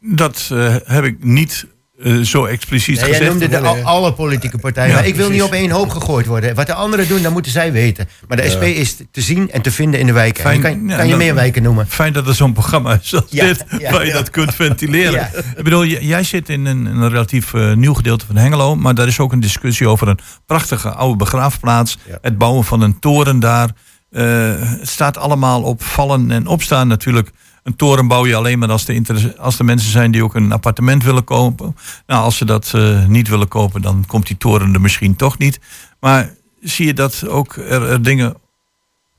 [0.00, 0.50] Dat
[0.84, 1.66] heb ik niet
[2.04, 3.30] eh, zo expliciet Nee, jij gezegd.
[3.30, 4.88] noemde de, al- alle politieke partijen.
[4.90, 6.54] Ja, maar ik wil niet op één hoop gegooid worden.
[6.54, 8.08] Wat de anderen doen, dat moeten zij weten.
[8.28, 10.44] Maar de SP is te zien en te vinden in de wijken.
[10.44, 11.86] En Fijn, kan, ja, je dan- meer wijken noemen.
[11.88, 15.28] Fijn dat er zo'n programma is als dit, waar je dat kunt ventileren.
[15.56, 19.06] Ik bedoel, jij zit in een, een relatief eh, nieuw gedeelte van Hengelo, maar daar
[19.06, 21.98] is ook een discussie over een prachtige oude begraafplaats.
[22.22, 23.68] Het bouwen van een toren daar.
[24.10, 24.24] Eh,
[24.58, 27.30] het staat allemaal op vallen en opstaan natuurlijk.
[27.64, 31.02] Een toren bouw je alleen maar als de, als mensen zijn die ook een appartement
[31.02, 31.76] willen kopen.
[32.06, 35.38] Nou, als ze dat eh, niet willen kopen, dan komt die toren er misschien toch
[35.38, 35.60] niet.
[36.00, 38.34] Maar zie je dat ook er, dingen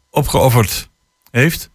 [0.10, 0.90] opgeofferd
[1.32, 1.70] heeft?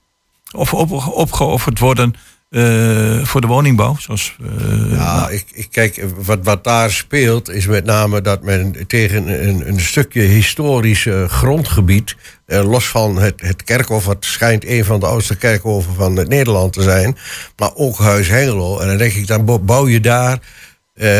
[0.52, 2.14] Of op, opgeofferd worden
[2.50, 3.96] eh, voor de woningbouw?
[3.98, 8.86] Zoals, eh, Ja, ik, ik kijk, wat, wat daar speelt is met name dat men
[8.86, 14.84] tegen een, een stukje historisch eh, grondgebied, los van het, het kerkhof, wat schijnt een
[14.84, 17.16] van de oudste kerkhoven van het Nederland te zijn,
[17.56, 18.78] maar ook Huis Hengelo.
[18.78, 20.38] En dan denk ik, dan bo- bouw je daar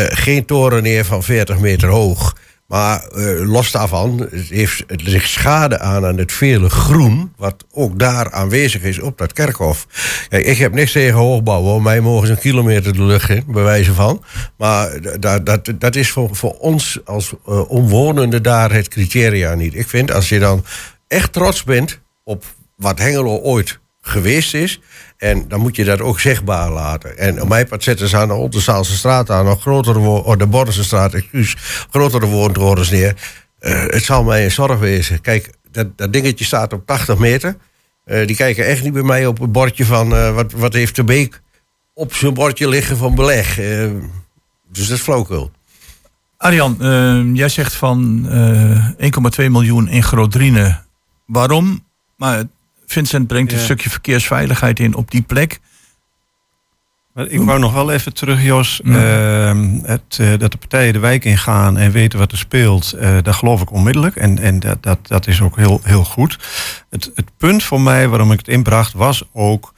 [0.09, 2.35] geen toren neer van 40 meter hoog.
[2.71, 7.33] Maar eh, los daarvan, heeft, ligt schade aan aan het vele groen...
[7.37, 9.87] wat ook daar aanwezig is op dat kerkhof.
[10.29, 11.81] Ik heb niks tegen hoogbouw, hoor.
[11.81, 14.23] Mij mogen ze een kilometer de lucht in, bij wijze van.
[14.57, 19.75] Maar dat, dat, dat is voor, voor ons als eh, omwonenden daar het criteria niet.
[19.75, 20.65] Ik vind, als je dan
[21.07, 22.43] echt trots bent op
[22.75, 24.79] wat Hengelo ooit geweest is...
[25.21, 27.17] En dan moet je dat ook zichtbaar laten.
[27.17, 30.47] En op mijn pad zetten ze aan de Oldenstaalse straat aan, nog grotere oh, de
[30.47, 31.55] Bordensestraat, excuus,
[31.89, 33.15] grotere woontorens neer.
[33.59, 35.21] Eh, het zal mij een zorg wezen.
[35.21, 37.57] Kijk, dat, dat dingetje staat op 80 meter.
[38.05, 40.95] Eh, die kijken echt niet bij mij op het bordje van eh, wat, wat heeft
[40.95, 41.41] de Beek
[41.93, 43.55] op zijn bordje liggen van beleg.
[44.71, 45.51] Dus dat is flauwkul.
[46.37, 46.77] Arjan,
[47.33, 48.27] jij zegt van
[48.97, 49.09] eh
[49.39, 50.79] 1,2 miljoen in Grootdriene.
[51.25, 51.83] Waarom?
[52.17, 52.43] Maar
[52.91, 53.63] Vincent brengt een Ja.
[53.63, 55.59] stukje verkeersveiligheid in op die plek.
[57.13, 58.81] Maar ik wou nog wel even terug, Jos.
[58.83, 59.49] Ja.
[59.49, 63.17] Ehm, het, eh, dat de partijen de wijk ingaan en weten wat er speelt, eh
[63.21, 64.15] dat geloof ik onmiddellijk.
[64.15, 66.37] En, en dat, dat, dat is ook heel, heel goed.
[66.89, 69.73] Het, het punt voor mij waarom ik het inbracht was ook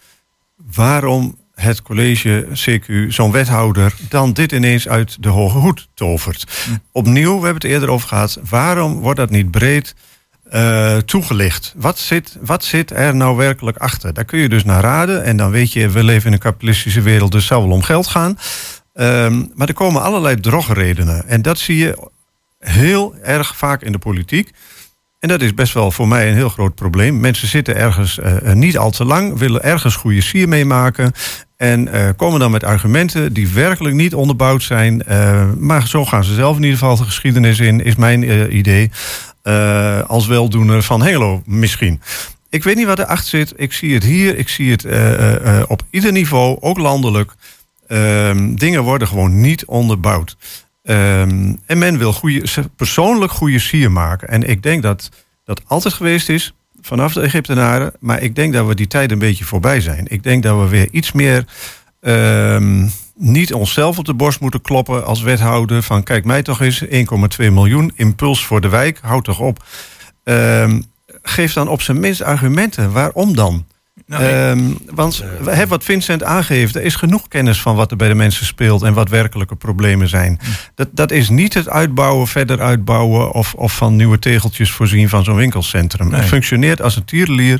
[0.73, 6.67] waarom het college CQ, zo'n wethouder, dan dit ineens uit de hoge hoed tovert.
[6.91, 9.95] Opnieuw, we hebben het eerder over gehad, waarom wordt dat niet breed
[10.53, 11.73] eh, toegelicht?
[11.75, 14.13] Wat zit, wat zit er nou werkelijk achter?
[14.13, 17.01] Daar kun je dus naar raden en dan weet je, we leven in een kapitalistische
[17.01, 18.37] wereld, dus zal wel om geld gaan.
[18.93, 22.09] Ehm, maar er komen allerlei drogredenen en dat zie je
[22.59, 24.51] heel erg vaak in de politiek.
[25.19, 27.19] En dat is best wel voor mij een heel groot probleem.
[27.19, 31.11] Mensen zitten ergens eh, eh, niet al te lang, willen ergens goede sier meemaken.
[31.57, 35.03] En komen dan met argumenten die werkelijk niet onderbouwd zijn.
[35.57, 38.91] Maar zo gaan ze zelf in ieder geval de geschiedenis in, is mijn idee.
[39.43, 42.01] Eh, als weldoener van Hengelo misschien.
[42.49, 43.53] Ik weet niet wat erachter zit.
[43.55, 47.33] Ik zie het hier, ik zie het eh, eh, op ieder niveau, ook landelijk.
[47.87, 50.37] Ehm, dingen worden gewoon niet onderbouwd.
[50.83, 54.27] Ehm, en men wil goede, persoonlijk goede sier maken.
[54.27, 55.09] En ik denk dat
[55.45, 57.93] dat altijd geweest is vanaf de Egyptenaren.
[57.99, 60.05] Maar ik denk dat we die tijd een beetje voorbij zijn.
[60.07, 61.45] Ik denk dat we weer iets meer
[62.01, 65.83] ehm, niet onszelf op de borst moeten kloppen als wethouder.
[65.83, 66.89] Van kijk mij toch eens 1,2
[67.37, 68.99] miljoen impuls voor de wijk.
[69.01, 69.63] Houd toch op.
[70.23, 70.81] Ehm,
[71.21, 72.91] geef dan op zijn minst argumenten.
[72.91, 73.65] Waarom dan?
[74.05, 78.07] Nou, Ehm, want hè, wat Vincent aangeeft, er is genoeg kennis van wat er bij
[78.07, 80.39] de mensen speelt en wat werkelijke problemen zijn.
[80.75, 85.23] Dat, dat is niet het uitbouwen, verder uitbouwen of, of van nieuwe tegeltjes voorzien van
[85.23, 86.09] zo'n winkelcentrum.
[86.09, 86.19] Nee.
[86.19, 87.59] Het functioneert als een tierlier.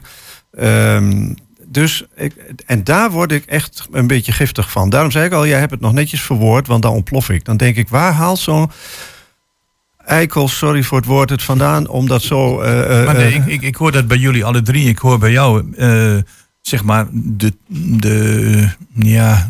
[0.51, 1.34] Ehm,
[1.74, 4.90] dus ik, en daar word ik echt een beetje giftig van.
[4.90, 7.46] Daarom zei ik al, jij hebt het nog netjes verwoord, want dan ontplof ik.
[7.46, 8.72] Dan denk ik, waar haalt zo'n
[10.06, 12.62] eikel, sorry voor het woord, het vandaan om dat zo...
[12.62, 14.88] eh, eh, Maar nee, eh, ik, ik, ik hoor dat bij jullie alle drie.
[14.90, 16.18] Ik hoor bij jou, eh,
[16.62, 19.50] zeg maar, de, de, ja,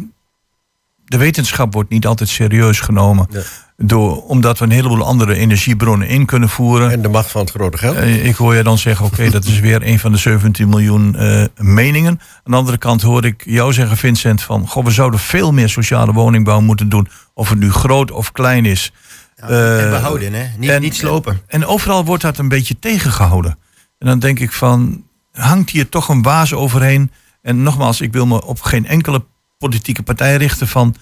[1.05, 3.27] de wetenschap wordt niet altijd serieus genomen.
[3.31, 3.43] Nee.
[3.85, 6.91] Door, omdat we een heleboel andere energiebronnen in kunnen voeren.
[6.91, 7.95] En de macht van het grote geld.
[7.95, 11.15] Eh, ik hoor je dan zeggen, oké, dat is weer een van de 17 miljoen
[11.15, 12.19] eh, meningen.
[12.43, 14.67] Aan de andere kant hoor ik jou zeggen, Vincent, van...
[14.67, 17.07] Goh, we zouden veel meer sociale woningbouw moeten doen.
[17.33, 18.91] Of het nu groot of klein is.
[19.35, 19.47] en
[19.83, 20.45] Eh, behouden, hè?
[20.57, 21.41] Niet, en- niet slopen.
[21.47, 23.57] En overal wordt dat een beetje tegengehouden.
[23.99, 25.03] En dan denk ik van,
[25.33, 27.11] hangt hier toch een waas overheen?
[27.41, 29.23] En nogmaals, ik wil me op geen enkele
[29.57, 30.95] politieke partij richten van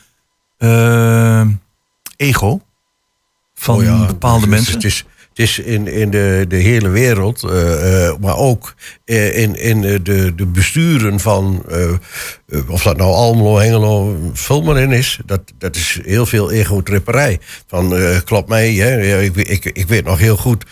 [2.15, 2.61] ego.
[3.61, 4.73] Van Oh ja, bepaalde het is- mensen.
[4.73, 8.73] Het is, het is in, in de, de hele wereld, eh, eh, maar ook
[9.05, 11.65] eh, in, in de, de besturen van,
[12.67, 17.39] of dat nou Almelo, Hengelo, vul maar in is, dat, dat is heel veel egotripperij.
[17.67, 19.21] Van, eh, klopt mij, hè?
[19.21, 20.65] Ik, ik, ik weet nog heel goed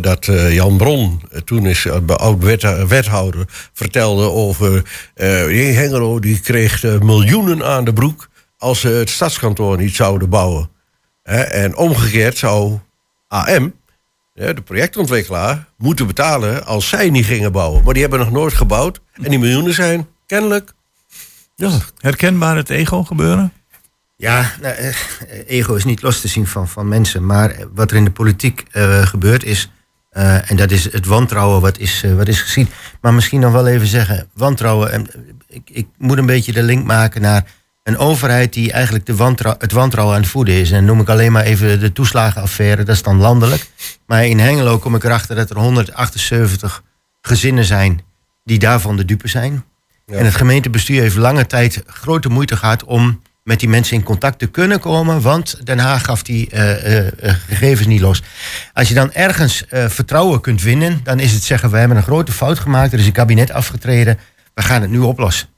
[0.00, 4.82] dat Jan Bron, toen is uh, oud wet- wethouder, vertelde over
[5.14, 8.28] Hengelo, die kreeg miljoenen aan de broek
[8.58, 10.72] als ze het stadskantoor niet zouden bouwen.
[11.24, 12.78] En omgekeerd zou
[13.28, 13.74] AM,
[14.34, 17.82] hè, de projectontwikkelaar, moeten betalen als zij niet gingen bouwen.
[17.84, 19.00] Maar die hebben nog nooit gebouwd.
[19.12, 20.72] En die miljoenen zijn kennelijk.
[21.54, 23.52] Ja, Herkenbaar het ego gebeuren?
[24.16, 24.94] Ja, nou, eh,
[25.46, 27.26] ego is niet los te zien van, van mensen.
[27.26, 29.70] Maar wat er in de politiek eh, gebeurt is...
[30.10, 32.68] Eh, en dat is het wantrouwen wat is, wat is gezien.
[33.00, 34.92] Maar misschien nog wel even zeggen, wantrouwen.
[34.92, 35.06] En
[35.48, 37.44] ik, ik moet een beetje de link maken naar
[37.84, 40.70] een overheid die eigenlijk de het wantrouwen aan het voeden is.
[40.70, 43.70] En noem ik alleen maar even de toeslagenaffaire, dat is dan landelijk.
[44.06, 46.82] Maar in Hengelo kom ik erachter dat er 178
[47.20, 48.00] gezinnen zijn
[48.44, 49.64] die daarvan de dupe zijn.
[50.06, 54.38] En het gemeentebestuur heeft lange tijd grote moeite gehad om met die mensen in contact
[54.38, 58.22] te kunnen komen, want Den Haag gaf die eh, eh, eh, gegevens niet los.
[58.72, 62.32] Als je dan ergens vertrouwen kunt winnen, dan is het zeggen: we hebben een grote
[62.32, 64.18] fout gemaakt, er is een kabinet afgetreden,
[64.54, 65.48] we gaan het nu oplossen.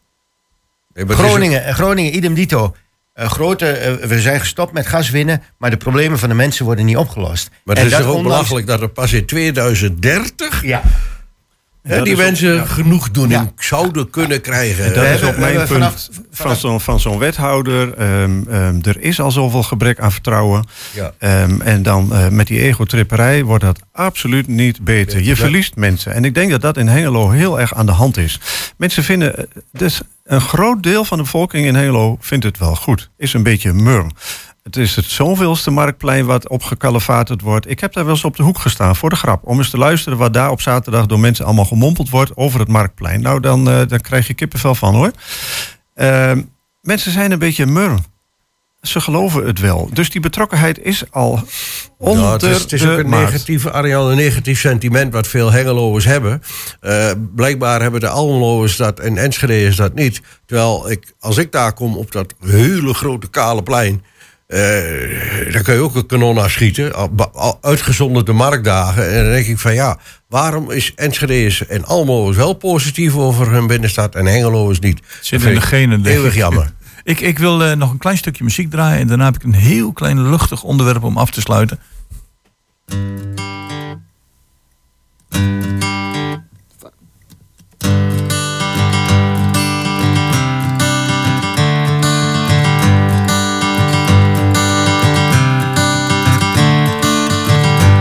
[0.97, 2.75] Nee, is Groningen, eh, Groningen, idem dito.
[3.13, 6.65] Eh, grote, eh, we zijn gestopt met gas winnen, maar de problemen van de mensen
[6.65, 7.51] worden niet opgelost.
[7.65, 10.83] Maar En het is toch ook ondanks- belachelijk dat er pas in 2030 Ja.
[11.83, 12.65] hè, die mensen ja.
[12.65, 14.85] genoegdoening zouden kunnen krijgen.
[14.85, 17.95] En dat is we mijn punt vanaf- van zo'n van zo'n wethouder.
[17.95, 20.65] Ehm, ehm, er is al zoveel gebrek aan vertrouwen.
[20.95, 21.13] Ja.
[21.19, 25.23] Ehm, en dan eh, met die egotripperij wordt dat absoluut niet beter.
[25.23, 26.13] Je verliest mensen.
[26.13, 28.41] En ik denk dat dat in Hengelo heel erg aan de hand is.
[28.77, 33.11] Mensen vinden, dus een groot deel van de bevolking in Hengelo vindt het wel goed.
[33.17, 34.11] Is een beetje murm.
[34.63, 37.71] Het is het zoveelste marktplein wat opgekalefaterd wordt.
[37.71, 39.41] Ik heb daar wel eens op de hoek gestaan voor de grap.
[39.45, 42.69] Om eens te luisteren wat daar op zaterdag door mensen allemaal gemompeld wordt over het
[42.69, 43.21] marktplein.
[43.21, 45.11] Nou, dan, eh, dan krijg je kippenvel van hoor.
[45.95, 46.43] Ehm,
[46.83, 47.99] mensen zijn een beetje murm.
[48.87, 49.89] Ze geloven het wel.
[49.93, 51.43] Dus die betrokkenheid is al
[51.99, 53.21] onder Ja, het is, het is ook de een maat.
[53.25, 56.43] negatieve, Arjan, een negatief sentiment wat veel Hengeloers hebben.
[56.81, 60.21] Eh, blijkbaar hebben de Almeloers dat en Enschede's dat niet.
[60.47, 64.03] Terwijl ik, als ik daar kom op dat hele grote kale plein...
[64.47, 66.93] eh dan kun je ook een kanon afschieten,
[67.33, 69.09] al- uitgezonderd de marktdagen.
[69.13, 73.67] En dan denk ik van ja, waarom is Enschede's en Almeloers wel positief over hun
[73.67, 75.01] binnenstad en Hengeloers niet?
[75.21, 76.39] Zit Dat in de genen, denk Eeuwig ik.
[76.39, 76.71] jammer.
[77.07, 79.01] Ik, ik wil eh, nog een klein stukje muziek draaien.
[79.01, 81.79] En daarna heb ik een heel klein luchtig onderwerp om af te sluiten.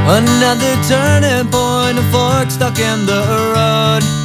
[0.08, 4.25] Another turning point, a fork stuck in the road.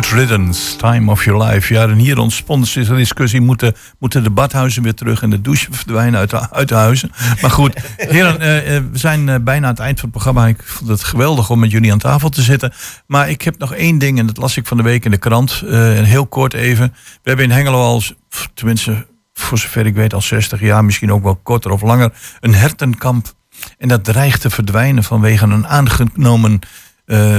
[0.00, 1.74] Good riddance, time of your life.
[1.74, 3.40] Ja, en hier ontspond zich een discussie.
[3.40, 7.12] Moeten, moeten de badhuizen weer terug en de douche verdwijnen uit de, de huizen?
[7.40, 10.46] Maar goed, heren, eh, eh, we zijn eh, bijna aan het eind van het programma.
[10.46, 12.72] Ik vond het geweldig om met jullie aan tafel te zitten.
[13.06, 15.16] Maar ik heb nog één ding, en dat las ik van de week in de
[15.16, 15.62] krant.
[15.66, 16.92] eh, en heel kort even.
[16.94, 18.02] We hebben in Hengelo al,
[18.54, 22.54] tenminste voor zover ik weet, al 60 jaar, misschien ook wel korter of langer, een
[22.54, 23.32] hertenkamp.
[23.78, 26.58] En dat dreigt te verdwijnen vanwege een aangenomen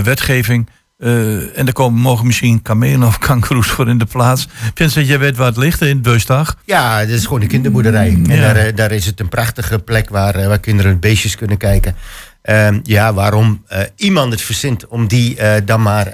[0.03, 0.69] wetgeving.
[1.01, 4.47] Eh, en er komen morgen misschien kamelen of kankeroes voor in de plaats.
[4.73, 6.55] Vincent, jij weet waar het ligt in Beustag.
[6.65, 8.07] Ja, dat is gewoon een kinderboerderij.
[8.07, 8.41] En Ja.
[8.41, 11.95] daar, eh, daar is het een prachtige plek waar, eh, waar kinderen beestjes kunnen kijken.
[12.41, 16.11] Ehm, ja, waarom iemand het verzint om die dan maar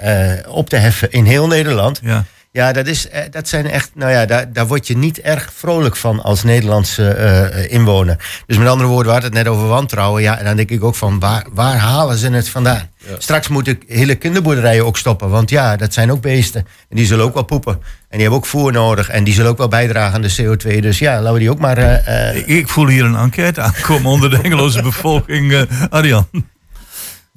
[0.48, 2.00] op te heffen in heel Nederland.
[2.02, 2.24] Ja.
[2.58, 5.50] Ja, dat, is, eh, dat zijn echt, nou ja, daar, daar word je niet erg
[5.56, 8.16] vrolijk van als Nederlandse eh, inwoner.
[8.46, 10.22] Dus met andere woorden, we hadden het net over wantrouwen.
[10.22, 12.88] Ja, en dan denk ik ook van, waar, waar halen ze het vandaan?
[13.18, 15.28] Straks moeten hele kinderboerderijen ook stoppen.
[15.30, 16.66] Want ja, dat zijn ook beesten.
[16.88, 17.72] En die zullen ook wel poepen.
[17.72, 19.08] En die hebben ook voer nodig.
[19.08, 20.78] En die zullen ook wel bijdragen aan de CO2.
[20.80, 21.78] Dus ja, laten we die ook maar...
[21.78, 25.52] eh, Ik, ik voel hier een enquête aankomen onder de Engeloze bevolking.
[25.52, 26.26] eh Arjan.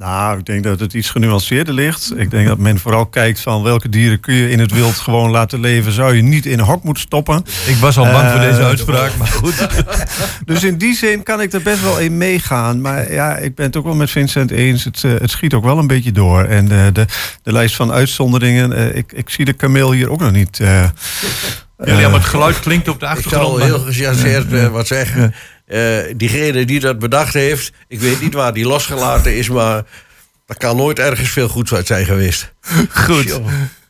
[0.01, 2.11] Nou, ik denk dat het iets genuanceerder ligt.
[2.17, 5.29] Ik denk dat men vooral kijkt van welke dieren kun je in het wild gewoon
[5.31, 5.91] laten leven.
[5.91, 7.43] Zou je niet in een hok moeten stoppen.
[7.65, 9.67] Ik was al bang voor Eh, deze uitspraak, maar goed.
[10.45, 12.81] Dus in die zin kan ik er best wel in meegaan.
[12.81, 14.83] Maar ja, ik ben het ook wel met Vincent eens.
[14.83, 16.43] Het, eh, het schiet ook wel een beetje door.
[16.43, 17.05] En eh, de,
[17.43, 18.73] de lijst van uitzonderingen.
[18.73, 20.59] eh, ik, ik zie de kameel hier ook nog niet.
[20.59, 20.83] eh,
[21.85, 23.45] Ja, maar het geluid klinkt op de Ik achtergrond.
[23.47, 25.33] zal maar- heel gechargeerd eh, wat zeggen.
[25.71, 29.83] Eh, diegene die dat bedacht heeft, ik weet niet waar die losgelaten is, maar
[30.45, 32.53] er kan nooit ergens veel goeds uit zijn geweest.
[33.07, 33.39] Goed.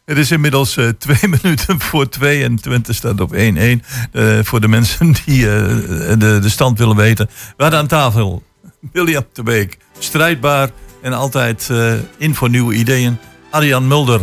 [0.05, 3.37] Het is inmiddels eh, twee minuten voor twee en Twente staat op 1-1.
[3.37, 7.29] Eh, voor de mensen die de, de stand willen weten.
[7.57, 8.43] We hadden aan tafel
[8.91, 10.69] William de Beek, strijdbaar
[11.01, 11.69] en altijd
[12.17, 13.17] in voor nieuwe ideeën.
[13.51, 14.21] Arjan Mulder,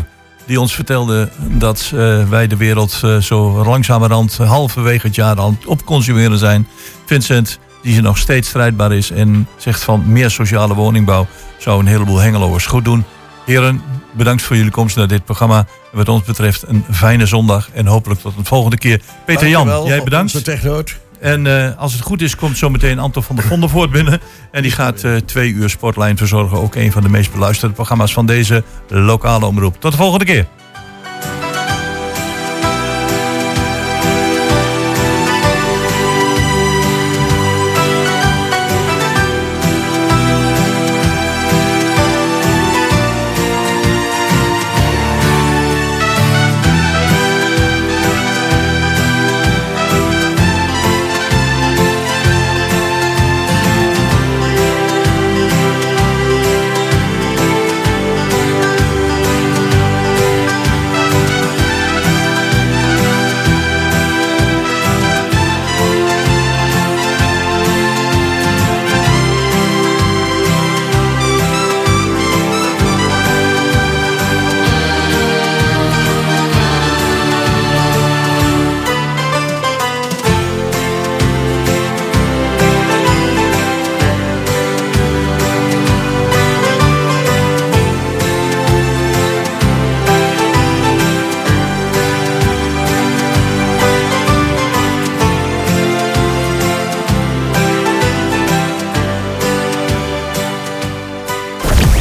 [0.48, 5.56] die ons vertelde dat eh, wij de wereld eh, zo langzamerhand halverwege het jaar aan
[5.58, 6.68] het opconsumeren zijn.
[7.06, 11.26] Vincent, die nog steeds strijdbaar is en zegt van meer sociale woningbouw
[11.58, 13.04] zou een heleboel Hengeloers goed doen.
[13.44, 13.82] Heren,
[14.12, 15.66] bedankt voor jullie komst naar dit programma.
[15.92, 19.00] Wat ons betreft een fijne zondag en hopelijk tot een volgende keer.
[19.26, 20.34] Peter Jan, jij bedankt.
[20.34, 20.96] onze technoot.
[21.20, 24.20] En eh, als het goed is, komt zometeen Anton van der Vondervoort binnen.
[24.50, 26.58] En die gaat eh, twee uur Sportlijn verzorgen.
[26.58, 29.80] Ook een van de meest beluisterde programma's van deze lokale omroep.
[29.80, 30.46] Tot de volgende keer.